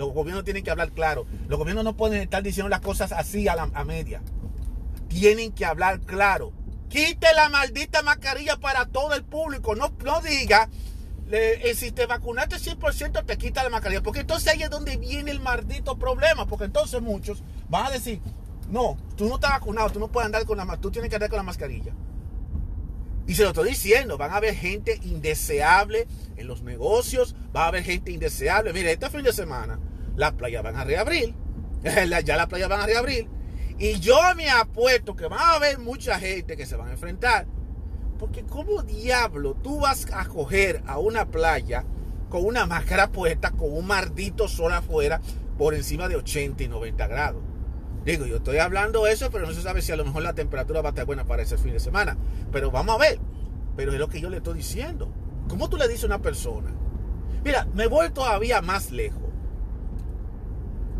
los 0.00 0.12
gobiernos 0.12 0.44
tienen 0.44 0.64
que 0.64 0.70
hablar 0.70 0.92
claro. 0.92 1.26
Los 1.48 1.58
gobiernos 1.58 1.84
no 1.84 1.96
pueden 1.96 2.22
estar 2.22 2.42
diciendo 2.42 2.68
las 2.68 2.80
cosas 2.80 3.12
así 3.12 3.48
a, 3.48 3.54
la, 3.54 3.66
media. 3.84 4.22
Tienen 5.08 5.52
que 5.52 5.64
hablar 5.64 6.00
claro. 6.00 6.52
Quite 6.88 7.26
la 7.34 7.48
maldita 7.50 8.02
mascarilla 8.02 8.56
para 8.56 8.86
todo 8.86 9.14
el 9.14 9.24
público. 9.24 9.74
No, 9.74 9.92
no 10.04 10.20
diga, 10.22 10.68
eh, 11.30 11.74
si 11.76 11.92
te 11.92 12.06
vacunaste 12.06 12.56
100% 12.56 13.24
te 13.26 13.38
quita 13.38 13.62
la 13.62 13.70
mascarilla. 13.70 14.02
Porque 14.02 14.20
entonces 14.20 14.52
ahí 14.52 14.62
es 14.62 14.70
donde 14.70 14.96
viene 14.96 15.30
el 15.30 15.40
maldito 15.40 15.98
problema. 15.98 16.46
Porque 16.46 16.64
entonces 16.64 17.02
muchos 17.02 17.42
van 17.68 17.86
a 17.86 17.90
decir, 17.90 18.20
no, 18.70 18.96
tú 19.16 19.28
no 19.28 19.34
estás 19.34 19.50
vacunado, 19.50 19.90
tú 19.90 20.00
no 20.00 20.08
puedes 20.08 20.26
andar 20.26 20.44
con 20.46 20.56
la 20.56 20.76
tú 20.78 20.90
tienes 20.90 21.10
que 21.10 21.16
andar 21.16 21.28
con 21.28 21.36
la 21.36 21.42
mascarilla. 21.42 21.92
Y 23.30 23.36
se 23.36 23.44
lo 23.44 23.50
estoy 23.50 23.68
diciendo, 23.68 24.18
van 24.18 24.32
a 24.32 24.38
haber 24.38 24.56
gente 24.56 24.98
indeseable 25.04 26.08
en 26.36 26.48
los 26.48 26.62
negocios, 26.62 27.36
va 27.54 27.62
a 27.62 27.68
haber 27.68 27.84
gente 27.84 28.10
indeseable. 28.10 28.72
Mire, 28.72 28.90
este 28.90 29.08
fin 29.08 29.22
de 29.22 29.32
semana 29.32 29.78
las 30.16 30.32
playas 30.32 30.64
van 30.64 30.74
a 30.74 30.82
reabrir, 30.82 31.32
ya 32.24 32.36
las 32.36 32.46
playas 32.48 32.68
van 32.68 32.80
a 32.80 32.86
reabrir. 32.86 33.28
Y 33.78 34.00
yo 34.00 34.18
me 34.34 34.50
apuesto 34.50 35.14
que 35.14 35.28
va 35.28 35.38
a 35.38 35.54
haber 35.54 35.78
mucha 35.78 36.18
gente 36.18 36.56
que 36.56 36.66
se 36.66 36.74
van 36.74 36.88
a 36.88 36.94
enfrentar. 36.94 37.46
Porque 38.18 38.42
como 38.42 38.82
diablo 38.82 39.54
tú 39.54 39.78
vas 39.78 40.08
a 40.12 40.24
coger 40.24 40.82
a 40.88 40.98
una 40.98 41.30
playa 41.30 41.84
con 42.30 42.44
una 42.44 42.66
máscara 42.66 43.12
puesta, 43.12 43.52
con 43.52 43.72
un 43.72 43.86
maldito 43.86 44.48
sol 44.48 44.72
afuera, 44.72 45.20
por 45.56 45.74
encima 45.74 46.08
de 46.08 46.16
80 46.16 46.64
y 46.64 46.68
90 46.68 47.06
grados? 47.06 47.49
Digo, 48.04 48.24
yo 48.24 48.36
estoy 48.36 48.58
hablando 48.58 49.06
eso, 49.06 49.30
pero 49.30 49.46
no 49.46 49.52
se 49.52 49.60
sabe 49.60 49.82
si 49.82 49.92
a 49.92 49.96
lo 49.96 50.04
mejor 50.04 50.22
la 50.22 50.32
temperatura 50.32 50.80
va 50.80 50.88
a 50.88 50.90
estar 50.90 51.04
buena 51.04 51.24
para 51.24 51.42
ese 51.42 51.58
fin 51.58 51.72
de 51.72 51.80
semana. 51.80 52.16
Pero 52.50 52.70
vamos 52.70 52.94
a 52.94 52.98
ver. 52.98 53.18
Pero 53.76 53.92
es 53.92 53.98
lo 53.98 54.08
que 54.08 54.20
yo 54.20 54.30
le 54.30 54.38
estoy 54.38 54.54
diciendo. 54.54 55.12
¿Cómo 55.48 55.68
tú 55.68 55.76
le 55.76 55.86
dices 55.86 56.04
a 56.04 56.06
una 56.06 56.22
persona? 56.22 56.70
Mira, 57.44 57.66
me 57.74 57.86
voy 57.86 58.10
todavía 58.10 58.62
más 58.62 58.90
lejos. 58.90 59.20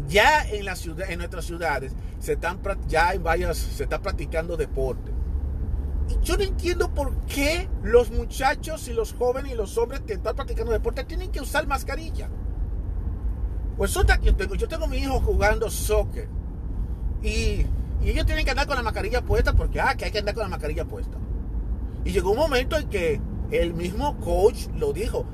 Ya 0.09 0.45
en, 0.49 0.65
la 0.65 0.77
ciudad, 0.77 1.11
en 1.11 1.19
nuestras 1.19 1.45
ciudades 1.45 1.93
se 2.19 2.33
están, 2.33 2.61
ya 2.89 3.13
en 3.13 3.23
varias, 3.23 3.57
se 3.57 3.85
está 3.85 4.01
practicando 4.01 4.57
deporte. 4.57 5.13
Y 6.09 6.25
yo 6.25 6.37
no 6.37 6.43
entiendo 6.43 6.93
por 6.93 7.15
qué 7.27 7.69
los 7.83 8.11
muchachos 8.11 8.89
y 8.89 8.93
los 8.93 9.15
jóvenes 9.15 9.53
y 9.53 9.55
los 9.55 9.79
hombres 9.79 10.01
que 10.01 10.15
están 10.15 10.35
practicando 10.35 10.73
deporte 10.73 11.05
tienen 11.05 11.31
que 11.31 11.41
usar 11.41 11.67
mascarilla. 11.67 12.29
Pues 13.77 13.95
yo 13.95 14.05
tengo, 14.05 14.55
yo 14.57 14.69
tengo 14.69 14.87
mi 14.87 14.99
hijo 14.99 15.21
jugando 15.21 15.71
soccer 15.71 16.29
y, 17.23 17.67
ellos 18.03 18.25
tienen 18.25 18.47
que 18.47 18.51
andar 18.51 18.67
con 18.67 18.77
la 18.77 18.83
mascarilla 18.83 19.21
puesta 19.21 19.53
porque, 19.53 19.79
ah, 19.79 19.95
que 19.95 20.07
hay 20.07 20.11
que 20.11 20.21
andar 20.21 20.35
con 20.35 20.45
la 20.45 20.49
mascarilla 20.49 20.87
puesta. 20.87 21.19
Y 22.03 22.13
llegó 22.13 22.31
un 22.31 22.39
momento 22.39 22.79
en 22.79 22.89
que 22.89 23.21
el 23.51 23.75
mismo 23.75 24.19
coach 24.21 24.69
lo 24.75 24.95
dijo, 24.95 25.27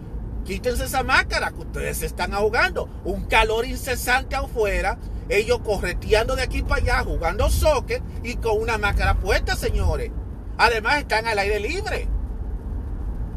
quítense 0.44 0.84
esa 0.84 1.04
máscara, 1.04 1.52
que 1.52 1.60
ustedes 1.60 1.98
se 1.98 2.06
están 2.06 2.34
ahogando. 2.34 2.88
Un 3.04 3.26
calor 3.26 3.66
incesante 3.66 4.34
afuera, 4.34 4.98
ellos 5.28 5.60
correteando 5.60 6.34
de 6.34 6.42
aquí 6.42 6.62
para 6.62 6.82
allá, 6.82 7.04
jugando 7.04 7.50
soccer 7.50 8.02
y 8.24 8.34
con 8.34 8.60
una 8.60 8.78
máscara 8.78 9.14
puesta, 9.14 9.54
señores. 9.54 10.10
Además 10.58 10.98
están 10.98 11.26
al 11.26 11.38
aire 11.38 11.60
libre. 11.60 12.08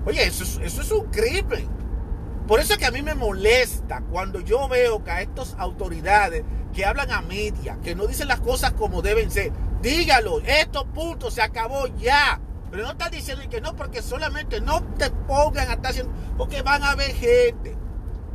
Oye, 0.05 0.23
eso 0.23 0.43
eso 0.61 0.81
es 0.81 0.91
un 0.91 1.05
crimen. 1.11 1.67
Por 2.47 2.59
eso 2.59 2.73
es 2.73 2.79
que 2.79 2.85
a 2.87 2.91
mí 2.91 3.03
me 3.03 3.13
molesta 3.13 4.01
cuando 4.09 4.39
yo 4.39 4.67
veo 4.67 5.03
que 5.03 5.11
a 5.11 5.21
estas 5.21 5.55
autoridades 5.59 6.43
que 6.79 6.85
hablan 6.85 7.11
a 7.11 7.21
media, 7.21 7.77
que 7.83 7.93
no 7.93 8.07
dicen 8.07 8.29
las 8.29 8.39
cosas 8.39 8.71
como 8.71 9.01
deben 9.01 9.29
ser, 9.29 9.51
Dígalo, 9.81 10.39
esto 10.39 10.85
punto, 10.85 11.29
se 11.29 11.41
acabó 11.41 11.87
ya. 11.97 12.39
Pero 12.71 12.83
no 12.83 12.91
están 12.91 13.11
diciendo 13.11 13.43
que 13.49 13.59
no, 13.59 13.75
porque 13.75 14.01
solamente 14.01 14.61
no 14.61 14.81
te 14.97 15.11
pongan 15.11 15.67
a 15.67 15.73
estar 15.73 15.91
haciendo, 15.91 16.13
porque 16.37 16.61
van 16.61 16.81
a 16.83 16.95
ver 16.95 17.11
gente. 17.11 17.75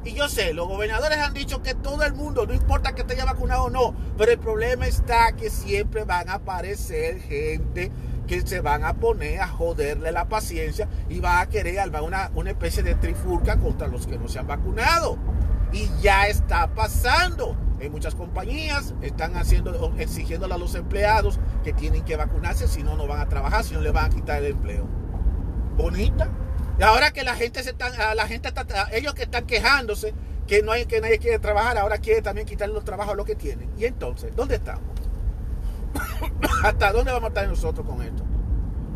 Y 0.04 0.12
yo 0.12 0.28
sé, 0.28 0.52
los 0.52 0.68
gobernadores 0.68 1.16
han 1.20 1.32
dicho 1.32 1.62
que 1.62 1.74
todo 1.74 2.02
el 2.04 2.12
mundo, 2.12 2.44
no 2.44 2.52
importa 2.52 2.94
que 2.94 3.00
esté 3.00 3.16
ya 3.16 3.24
vacunado 3.24 3.64
o 3.64 3.70
no, 3.70 3.94
pero 4.18 4.32
el 4.32 4.38
problema 4.38 4.86
está 4.86 5.32
que 5.32 5.48
siempre 5.48 6.04
van 6.04 6.28
a 6.28 6.34
aparecer 6.34 7.20
gente 7.22 7.90
que 8.26 8.42
se 8.42 8.60
van 8.60 8.84
a 8.84 8.92
poner 8.92 9.40
a 9.40 9.48
joderle 9.48 10.12
la 10.12 10.28
paciencia 10.28 10.86
y 11.08 11.18
va 11.20 11.40
a 11.40 11.48
querer 11.48 11.80
armar 11.80 12.02
una, 12.02 12.30
una 12.34 12.50
especie 12.50 12.82
de 12.82 12.94
trifulca 12.94 13.56
contra 13.56 13.88
los 13.88 14.06
que 14.06 14.18
no 14.18 14.28
se 14.28 14.38
han 14.38 14.46
vacunado. 14.46 15.16
Y 15.72 15.88
ya 16.02 16.26
está 16.26 16.74
pasando. 16.74 17.63
En 17.84 17.92
muchas 17.92 18.14
compañías 18.14 18.94
están 19.02 19.36
haciendo, 19.36 19.92
exigiéndole 19.98 20.54
a 20.54 20.58
los 20.58 20.74
empleados 20.74 21.38
que 21.62 21.74
tienen 21.74 22.02
que 22.02 22.16
vacunarse, 22.16 22.66
si 22.66 22.82
no, 22.82 22.96
no 22.96 23.06
van 23.06 23.20
a 23.20 23.28
trabajar, 23.28 23.62
si 23.62 23.74
no 23.74 23.82
le 23.82 23.90
van 23.90 24.06
a 24.06 24.14
quitar 24.14 24.42
el 24.42 24.52
empleo. 24.52 24.86
Bonita. 25.76 26.30
Y 26.78 26.82
ahora 26.82 27.12
que 27.12 27.24
la 27.24 27.34
gente 27.34 27.62
se 27.62 27.70
está, 27.70 28.14
la 28.14 28.26
gente 28.26 28.48
está, 28.48 28.88
ellos 28.90 29.12
que 29.12 29.24
están 29.24 29.46
quejándose 29.46 30.14
que 30.46 30.62
no 30.62 30.72
hay 30.72 30.86
que 30.86 31.00
nadie 31.00 31.18
quiere 31.18 31.38
trabajar, 31.38 31.76
ahora 31.76 31.98
quiere 31.98 32.22
también 32.22 32.46
quitarle 32.46 32.74
los 32.74 32.84
trabajos 32.84 33.12
a 33.12 33.16
los 33.16 33.26
que 33.26 33.34
tienen. 33.34 33.70
Y 33.78 33.84
entonces, 33.84 34.34
¿dónde 34.34 34.56
estamos? 34.56 34.84
¿Hasta 36.64 36.90
dónde 36.90 37.12
vamos 37.12 37.26
a 37.26 37.28
estar 37.28 37.48
nosotros 37.48 37.86
con 37.86 38.02
esto? 38.02 38.24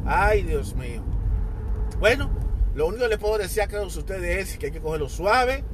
Ay, 0.07 0.45
Dios 0.45 0.75
mío. 0.75 1.02
Bueno, 2.00 2.30
lo 2.75 2.87
único 2.87 3.02
que 3.02 3.11
les 3.11 3.18
puedo 3.18 3.37
decir 3.37 3.62
a 3.62 3.68
todos 3.68 3.95
ustedes 3.97 4.50
es 4.50 4.59
que 4.59 4.66
hay 4.66 4.73
que 4.73 4.80
cogerlo 4.80 5.11
suave. 5.11 5.64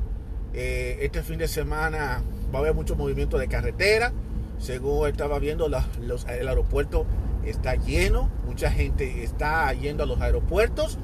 Eh, 0.52 0.98
este 1.00 1.22
fin 1.22 1.38
de 1.38 1.48
semana 1.48 2.22
va 2.54 2.60
a 2.60 2.62
haber 2.62 2.74
mucho 2.74 2.96
movimiento 2.96 3.36
de 3.38 3.48
carretera. 3.48 4.12
Según 4.58 5.08
estaba 5.08 5.38
viendo, 5.38 5.66
el 5.66 6.48
aeropuerto 6.48 7.06
está 7.44 7.74
lleno. 7.74 8.30
Mucha 8.46 8.70
gente 8.70 9.24
está 9.24 9.72
yendo 9.72 10.04
a 10.04 10.06
los 10.06 10.20
aeropuertos. 10.20 10.98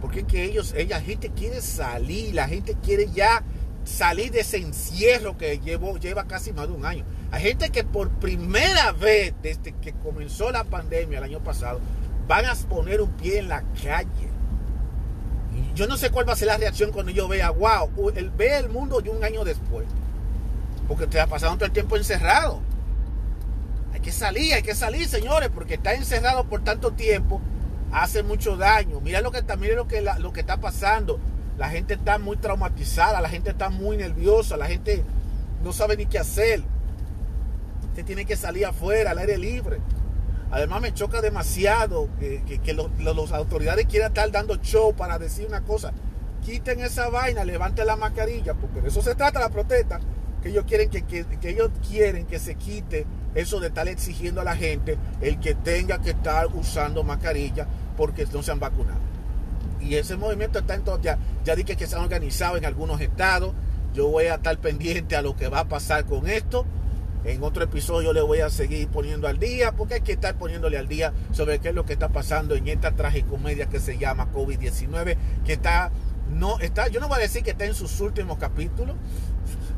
Porque 0.00 0.24
que 0.24 0.44
ellos, 0.44 0.74
ella, 0.76 1.00
gente 1.00 1.30
quiere 1.30 1.60
salir. 1.62 2.34
La 2.34 2.46
gente 2.46 2.76
quiere 2.82 3.08
ya 3.10 3.42
salir 3.84 4.30
de 4.30 4.40
ese 4.40 4.58
encierro 4.58 5.36
que 5.36 5.58
llevo, 5.58 5.96
lleva 5.98 6.24
casi 6.24 6.52
más 6.52 6.68
de 6.68 6.74
un 6.74 6.84
año. 6.84 7.04
Hay 7.30 7.42
gente 7.42 7.70
que 7.70 7.84
por 7.84 8.10
primera 8.10 8.92
vez 8.92 9.34
desde 9.42 9.72
que 9.72 9.92
comenzó 9.94 10.50
la 10.50 10.64
pandemia 10.64 11.18
el 11.18 11.24
año 11.24 11.40
pasado 11.40 11.80
van 12.28 12.46
a 12.46 12.54
poner 12.54 13.00
un 13.00 13.10
pie 13.10 13.38
en 13.38 13.48
la 13.48 13.62
calle. 13.82 14.28
Yo 15.74 15.86
no 15.86 15.96
sé 15.96 16.10
cuál 16.10 16.28
va 16.28 16.32
a 16.32 16.36
ser 16.36 16.48
la 16.48 16.56
reacción 16.56 16.92
cuando 16.92 17.12
yo 17.12 17.28
vea, 17.28 17.50
wow, 17.50 17.90
ve 18.36 18.56
el 18.56 18.68
mundo 18.68 19.00
de 19.00 19.10
un 19.10 19.22
año 19.24 19.44
después. 19.44 19.86
Porque 20.88 21.06
te 21.06 21.20
ha 21.20 21.26
pasado 21.26 21.54
todo 21.54 21.66
el 21.66 21.72
tiempo 21.72 21.96
encerrado. 21.96 22.60
Hay 23.92 24.00
que 24.00 24.12
salir, 24.12 24.54
hay 24.54 24.62
que 24.62 24.74
salir, 24.74 25.06
señores, 25.08 25.50
porque 25.54 25.74
estar 25.74 25.94
encerrado 25.94 26.44
por 26.44 26.62
tanto 26.62 26.92
tiempo 26.92 27.40
hace 27.92 28.22
mucho 28.22 28.56
daño. 28.56 29.00
Mira 29.00 29.20
lo 29.20 29.30
que 29.30 29.38
está, 29.38 29.56
mire 29.56 29.76
lo 29.76 29.86
que, 29.86 30.02
lo 30.02 30.32
que 30.32 30.40
está 30.40 30.60
pasando. 30.60 31.18
La 31.56 31.70
gente 31.70 31.94
está 31.94 32.18
muy 32.18 32.36
traumatizada, 32.36 33.20
la 33.20 33.28
gente 33.28 33.50
está 33.50 33.70
muy 33.70 33.96
nerviosa, 33.96 34.56
la 34.56 34.66
gente 34.66 35.04
no 35.62 35.72
sabe 35.72 35.96
ni 35.96 36.06
qué 36.06 36.18
hacer. 36.18 36.62
Usted 37.88 38.04
tiene 38.04 38.24
que 38.24 38.36
salir 38.36 38.66
afuera, 38.66 39.12
al 39.12 39.18
aire 39.18 39.38
libre. 39.38 39.78
Además 40.50 40.80
me 40.82 40.92
choca 40.92 41.20
demasiado 41.20 42.08
que, 42.18 42.42
que, 42.62 42.74
las 42.74 43.32
autoridades 43.32 43.86
quieran 43.86 44.08
estar 44.08 44.30
dando 44.30 44.56
show 44.56 44.94
para 44.94 45.18
decir 45.18 45.46
una 45.46 45.62
cosa. 45.62 45.92
Quiten 46.44 46.80
esa 46.80 47.08
vaina, 47.08 47.44
levanten 47.44 47.86
la 47.86 47.96
mascarilla, 47.96 48.54
porque 48.54 48.80
de 48.80 48.88
eso 48.88 49.00
se 49.00 49.14
trata 49.14 49.40
la 49.40 49.48
protesta 49.48 50.00
que 50.44 50.50
ellos 50.50 50.64
quieren 50.66 50.90
que, 50.90 51.02
que, 51.04 51.48
ellos 51.48 51.70
quieren 51.88 52.26
que 52.26 52.38
se 52.38 52.54
quite 52.56 53.06
eso 53.34 53.60
de 53.60 53.68
estar 53.68 53.88
exigiendo 53.88 54.42
a 54.42 54.44
la 54.44 54.54
gente 54.54 54.98
el 55.22 55.40
que 55.40 55.54
tenga 55.54 56.02
que 56.02 56.10
estar 56.10 56.48
usando 56.48 57.02
mascarilla 57.02 57.66
porque 57.96 58.26
no 58.30 58.42
se 58.42 58.52
han 58.52 58.60
vacunado. 58.60 59.00
Y 59.80 59.94
ese 59.94 60.18
movimiento 60.18 60.58
está 60.58 60.74
en 60.74 60.84
todo, 60.84 61.00
ya, 61.00 61.18
ya 61.44 61.56
dije 61.56 61.76
que 61.76 61.86
se 61.86 61.96
han 61.96 62.02
organizado 62.02 62.58
en 62.58 62.66
algunos 62.66 63.00
estados. 63.00 63.54
Yo 63.94 64.08
voy 64.08 64.26
a 64.26 64.34
estar 64.34 64.58
pendiente 64.58 65.16
a 65.16 65.22
lo 65.22 65.34
que 65.34 65.48
va 65.48 65.60
a 65.60 65.68
pasar 65.68 66.04
con 66.04 66.28
esto. 66.28 66.66
En 67.24 67.42
otro 67.42 67.64
episodio 67.64 68.12
le 68.12 68.20
voy 68.20 68.40
a 68.40 68.50
seguir 68.50 68.88
poniendo 68.88 69.26
al 69.26 69.38
día, 69.38 69.72
porque 69.72 69.94
hay 69.94 70.00
que 70.02 70.12
estar 70.12 70.36
poniéndole 70.36 70.76
al 70.76 70.88
día 70.88 71.14
sobre 71.32 71.58
qué 71.58 71.70
es 71.70 71.74
lo 71.74 71.86
que 71.86 71.94
está 71.94 72.10
pasando 72.10 72.54
en 72.54 72.68
esta 72.68 72.90
tragicomedia 72.94 73.66
que 73.70 73.80
se 73.80 73.96
llama 73.96 74.30
COVID-19, 74.30 75.16
que 75.46 75.54
está, 75.54 75.90
no, 76.30 76.58
está, 76.60 76.88
yo 76.88 77.00
no 77.00 77.08
voy 77.08 77.16
a 77.16 77.20
decir 77.20 77.42
que 77.42 77.52
está 77.52 77.64
en 77.64 77.72
sus 77.72 77.98
últimos 78.00 78.36
capítulos, 78.36 78.96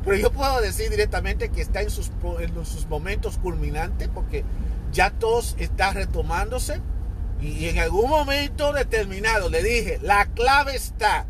pero 0.07 0.19
yo 0.19 0.31
puedo 0.31 0.61
decir 0.61 0.89
directamente 0.89 1.49
que 1.49 1.61
está 1.61 1.81
en 1.81 1.89
sus, 1.89 2.11
en 2.39 2.65
sus 2.65 2.85
momentos 2.87 3.37
culminantes 3.39 4.07
porque 4.07 4.45
ya 4.93 5.09
todos 5.09 5.57
está 5.59 5.91
retomándose 5.91 6.79
y 7.41 7.67
en 7.67 7.79
algún 7.79 8.09
momento 8.09 8.71
determinado 8.71 9.49
le 9.49 9.61
dije, 9.61 9.99
la 10.01 10.27
clave 10.27 10.77
está 10.77 11.27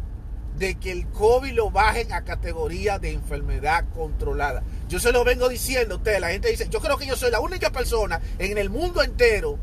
de 0.57 0.75
que 0.75 0.91
el 0.91 1.07
COVID 1.07 1.53
lo 1.53 1.71
bajen 1.71 2.13
a 2.13 2.23
categoría 2.23 2.99
de 2.99 3.13
enfermedad 3.13 3.85
controlada. 3.95 4.61
Yo 4.87 4.99
se 4.99 5.11
lo 5.11 5.23
vengo 5.23 5.49
diciendo 5.49 5.95
a 5.95 5.97
ustedes, 5.97 6.21
la 6.21 6.29
gente 6.29 6.51
dice, 6.51 6.69
yo 6.69 6.79
creo 6.79 6.97
que 6.97 7.07
yo 7.07 7.15
soy 7.15 7.31
la 7.31 7.39
única 7.39 7.71
persona 7.71 8.21
en 8.37 8.59
el 8.59 8.69
mundo 8.69 9.01
entero 9.01 9.57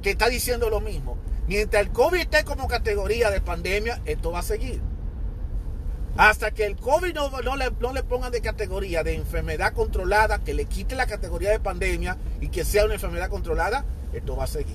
que 0.00 0.12
está 0.12 0.30
diciendo 0.30 0.70
lo 0.70 0.80
mismo. 0.80 1.18
Mientras 1.48 1.82
el 1.82 1.92
COVID 1.92 2.20
esté 2.20 2.44
como 2.44 2.66
categoría 2.66 3.30
de 3.30 3.42
pandemia, 3.42 4.00
esto 4.06 4.32
va 4.32 4.38
a 4.38 4.42
seguir. 4.42 4.80
Hasta 6.18 6.50
que 6.50 6.66
el 6.66 6.74
COVID 6.74 7.14
no, 7.14 7.56
le, 7.56 7.70
no 7.70 7.94
pongan 8.08 8.32
de 8.32 8.40
categoría 8.40 9.04
de 9.04 9.14
enfermedad 9.14 9.72
controlada, 9.72 10.40
que 10.40 10.52
le 10.52 10.64
quite 10.64 10.96
la 10.96 11.06
categoría 11.06 11.50
de 11.50 11.60
pandemia 11.60 12.16
y 12.40 12.48
que 12.48 12.64
sea 12.64 12.86
una 12.86 12.94
enfermedad 12.94 13.30
controlada, 13.30 13.84
esto 14.12 14.34
va 14.34 14.42
a 14.42 14.48
seguir. 14.48 14.74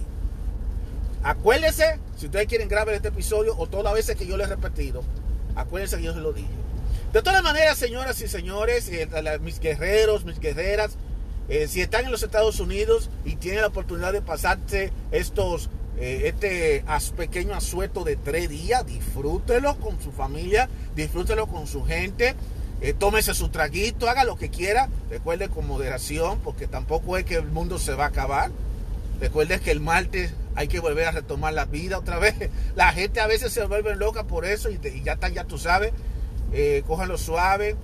Acuérdense, 1.22 2.00
si 2.16 2.28
ustedes 2.28 2.48
quieren 2.48 2.70
grabar 2.70 2.96
este 2.96 3.10
episodio 3.10 3.58
o 3.58 3.68
todas 3.68 3.84
las 3.84 3.94
veces 3.94 4.16
que 4.16 4.26
yo 4.26 4.38
les 4.38 4.48
he 4.48 4.52
repetido, 4.52 5.04
acuérdense 5.54 5.98
que 5.98 6.04
yo 6.04 6.14
se 6.14 6.22
lo 6.22 6.32
dije. 6.32 6.48
De 7.12 7.22
todas 7.22 7.44
maneras, 7.44 7.78
señoras 7.78 8.22
y 8.22 8.30
señores, 8.30 8.88
eh, 8.88 9.10
mis 9.42 9.60
guerreros, 9.60 10.24
mis 10.24 10.40
guerreras, 10.40 10.96
eh, 11.50 11.68
si 11.68 11.82
están 11.82 12.06
en 12.06 12.12
los 12.12 12.24
Estados 12.24 12.62
Unidos 12.62 13.10
y 13.26 13.36
tienen 13.36 13.60
la 13.60 13.68
oportunidad 13.68 14.14
de 14.14 14.22
pasarse 14.22 14.94
estos 15.12 15.70
eh, 16.00 16.24
este 16.26 16.84
pequeño 17.16 17.54
asueto 17.54 18.04
de 18.04 18.16
tres 18.16 18.50
días, 18.50 18.86
disfrútelo 18.86 19.76
con 19.78 20.02
su 20.02 20.12
familia, 20.12 20.70
disfrútelo 20.96 21.48
con 21.48 21.68
su 21.68 21.84
gente, 21.84 22.36
eh, 22.82 22.94
tómese 22.94 23.34
su 23.34 23.50
traguito, 23.50 24.10
haga 24.10 24.24
lo 24.24 24.36
que 24.36 24.50
quiera, 24.50 24.90
recuerde 25.10 25.50
con 25.50 25.68
moderación, 25.68 26.40
porque 26.40 26.68
tampoco 26.68 27.18
es 27.18 27.26
que 27.26 27.36
el 27.36 27.46
mundo 27.46 27.80
se 27.80 27.94
va 27.94 28.06
a 28.06 28.08
acabar. 28.08 28.52
Recuerde 29.22 29.60
que 29.62 29.72
el 29.72 29.80
martes 29.80 30.34
hay 30.56 30.68
que 30.68 30.80
volver 30.80 31.08
a 31.08 31.12
retomar 31.12 31.54
la 31.54 31.66
vida 31.66 31.98
otra 31.98 32.20
vez. 32.20 32.36
La 32.76 32.92
gente 32.92 33.22
a 33.22 33.28
veces 33.28 33.54
se 33.54 33.64
vuelve 33.66 33.96
loca 33.96 34.26
por 34.26 34.46
eso 34.46 34.70
y, 34.70 34.80
ya 35.04 35.14
están, 35.14 35.34
ya 35.34 35.46
tú 35.46 35.58
sabes, 35.58 35.94
eh, 36.52 36.84
cójanlo 36.86 37.18
suave, 37.18 37.76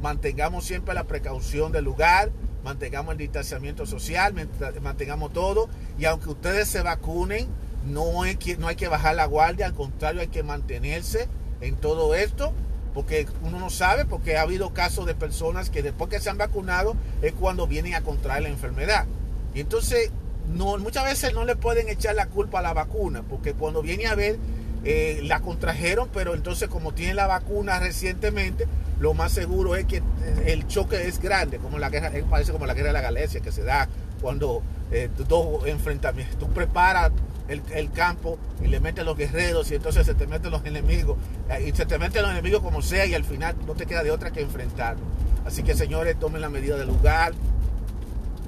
mantengamos 0.00 0.64
siempre 0.64 0.94
la 0.94 1.04
precaución 1.04 1.70
del 1.70 1.84
lugar, 1.84 2.30
mantengamos 2.64 3.12
el 3.12 3.18
distanciamiento 3.18 3.86
social, 3.86 4.34
mantengamos 4.80 5.32
todo. 5.32 5.68
Y 5.98 6.04
aunque 6.04 6.30
ustedes 6.30 6.68
se 6.68 6.82
vacunen, 6.82 7.48
no 7.86 8.22
hay, 8.22 8.36
que, 8.36 8.56
no 8.56 8.68
hay 8.68 8.76
que 8.76 8.88
bajar 8.88 9.16
la 9.16 9.26
guardia, 9.26 9.66
al 9.66 9.74
contrario, 9.74 10.20
hay 10.20 10.28
que 10.28 10.42
mantenerse 10.42 11.28
en 11.60 11.76
todo 11.76 12.14
esto, 12.14 12.52
porque 12.94 13.26
uno 13.42 13.58
no 13.58 13.70
sabe, 13.70 14.04
porque 14.04 14.36
ha 14.36 14.42
habido 14.42 14.72
casos 14.72 15.06
de 15.06 15.14
personas 15.14 15.70
que 15.70 15.82
después 15.82 16.10
que 16.10 16.20
se 16.20 16.30
han 16.30 16.38
vacunado 16.38 16.94
es 17.22 17.32
cuando 17.32 17.66
vienen 17.66 17.94
a 17.94 18.02
contraer 18.02 18.42
la 18.42 18.48
enfermedad. 18.48 19.06
Y 19.54 19.60
entonces, 19.60 20.10
no, 20.52 20.78
muchas 20.78 21.04
veces 21.04 21.34
no 21.34 21.44
le 21.44 21.56
pueden 21.56 21.88
echar 21.88 22.14
la 22.14 22.26
culpa 22.26 22.60
a 22.60 22.62
la 22.62 22.72
vacuna, 22.72 23.22
porque 23.28 23.54
cuando 23.54 23.82
viene 23.82 24.06
a 24.06 24.14
ver, 24.14 24.38
eh, 24.84 25.20
la 25.22 25.40
contrajeron, 25.40 26.08
pero 26.12 26.34
entonces 26.34 26.68
como 26.68 26.92
tienen 26.92 27.16
la 27.16 27.26
vacuna 27.26 27.78
recientemente, 27.78 28.66
lo 28.98 29.14
más 29.14 29.32
seguro 29.32 29.74
es 29.74 29.84
que 29.86 30.02
el 30.46 30.66
choque 30.68 31.08
es 31.08 31.20
grande, 31.20 31.58
como 31.58 31.78
la 31.78 31.90
guerra, 31.90 32.12
parece 32.30 32.52
como 32.52 32.66
la 32.66 32.74
guerra 32.74 32.88
de 32.88 32.92
la 32.94 33.00
Galicia 33.00 33.40
que 33.40 33.50
se 33.50 33.62
da 33.62 33.88
cuando 34.20 34.62
eh, 34.92 35.10
dos 35.28 35.66
enfrentamientos, 35.66 36.38
tú 36.38 36.48
preparas 36.48 37.10
el, 37.48 37.90
campo 37.90 38.38
y 38.62 38.68
le 38.68 38.80
metes 38.80 39.04
los 39.04 39.16
guerreros 39.16 39.70
y 39.70 39.74
entonces 39.74 40.06
se 40.06 40.14
te 40.14 40.26
meten 40.26 40.50
los 40.50 40.64
enemigos 40.64 41.18
eh, 41.50 41.68
y 41.68 41.76
se 41.76 41.84
te 41.84 41.98
meten 41.98 42.22
los 42.22 42.30
enemigos 42.30 42.62
como 42.62 42.80
sea 42.80 43.04
y 43.04 43.14
al 43.14 43.24
final 43.24 43.56
no 43.66 43.74
te 43.74 43.86
queda 43.86 44.02
de 44.02 44.10
otra 44.10 44.30
que 44.30 44.40
enfrentarlo. 44.40 45.02
Así 45.44 45.62
que 45.62 45.74
señores, 45.74 46.18
tomen 46.18 46.40
la 46.40 46.48
medida 46.48 46.76
del 46.76 46.88
lugar. 46.88 47.32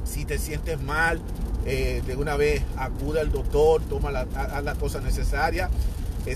Si 0.04 0.24
te 0.24 0.38
sientes 0.38 0.80
mal, 0.80 1.20
eh, 1.66 2.02
de 2.06 2.16
una 2.16 2.36
vez 2.36 2.62
acude 2.76 3.20
al 3.20 3.32
doctor, 3.32 3.82
toma 3.82 4.10
la, 4.10 4.26
haz 4.36 4.62
la 4.62 4.74
cosa 4.74 5.00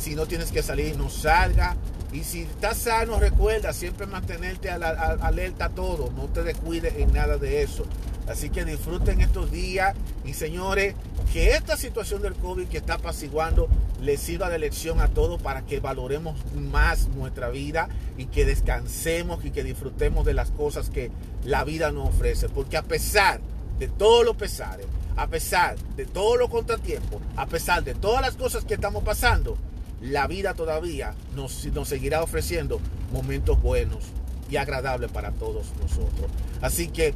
si 0.01 0.15
no 0.15 0.27
tienes 0.27 0.53
que 0.53 0.63
salir, 0.63 0.97
no 0.97 1.11
salga. 1.11 1.77
Y 2.13 2.25
si 2.25 2.43
estás 2.43 2.79
sano, 2.79 3.19
recuerda 3.19 3.73
siempre 3.73 4.07
mantenerte 4.07 4.71
alerta 4.71 5.67
a 5.67 5.69
todo, 5.71 6.11
no 6.17 6.25
te 6.27 6.43
descuides 6.43 6.95
en 6.97 7.13
nada 7.13 7.37
de 7.37 7.63
eso. 7.63 7.85
Así 8.27 8.51
que 8.51 8.65
disfruten 8.65 9.21
estos 9.21 9.51
días 9.51 9.95
y 10.25 10.35
señores, 10.35 10.95
que 11.33 11.53
esta 11.53 11.77
situación 11.77 12.23
del 12.23 12.35
COVID 12.35 12.69
que 12.69 12.79
está 12.79 12.95
apaciguando 12.95 13.69
les 14.01 14.21
sirva 14.21 14.49
de 14.49 14.59
lección 14.59 15.01
a 15.01 15.09
todos 15.09 15.41
para 15.41 15.63
que 15.63 15.81
valoremos 15.81 16.37
más 16.55 17.09
nuestra 17.09 17.49
vida 17.49 17.89
y 18.17 18.27
que 18.27 18.45
descansemos 18.45 19.45
y 19.45 19.51
que 19.51 19.65
disfrutemos 19.65 20.25
de 20.25 20.35
las 20.35 20.51
cosas 20.51 20.91
que 20.91 21.11
la 21.45 21.65
vida 21.65 21.91
nos 21.91 22.09
ofrece. 22.09 22.49
Porque 22.49 22.77
a 22.77 22.83
pesar 22.83 23.41
de 23.79 23.89
todos 23.89 24.25
los 24.25 24.37
pesares, 24.37 24.87
a 25.17 25.27
pesar 25.27 25.77
de 25.97 26.07
todos 26.07 26.39
los 26.39 26.49
contratiempos, 26.49 27.21
a 27.37 27.47
pesar 27.47 27.83
de 27.83 27.95
todas 27.95 28.23
las 28.23 28.37
cosas 28.37 28.65
que 28.65 28.75
estamos 28.75 29.03
pasando, 29.05 29.57
la 30.01 30.27
vida 30.27 30.55
todavía 30.55 31.15
nos, 31.35 31.67
nos 31.67 31.89
seguirá 31.89 32.23
ofreciendo 32.23 32.81
momentos 33.13 33.61
buenos 33.61 34.05
y 34.51 34.57
agradables 34.57 35.11
para 35.11 35.33
todos 35.33 35.67
nosotros. 35.81 36.31
Así 36.61 36.89
que 36.89 37.15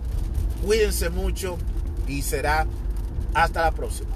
cuídense 0.64 1.10
mucho 1.10 1.58
y 2.06 2.22
será 2.22 2.66
hasta 3.34 3.62
la 3.62 3.72
próxima. 3.72 4.10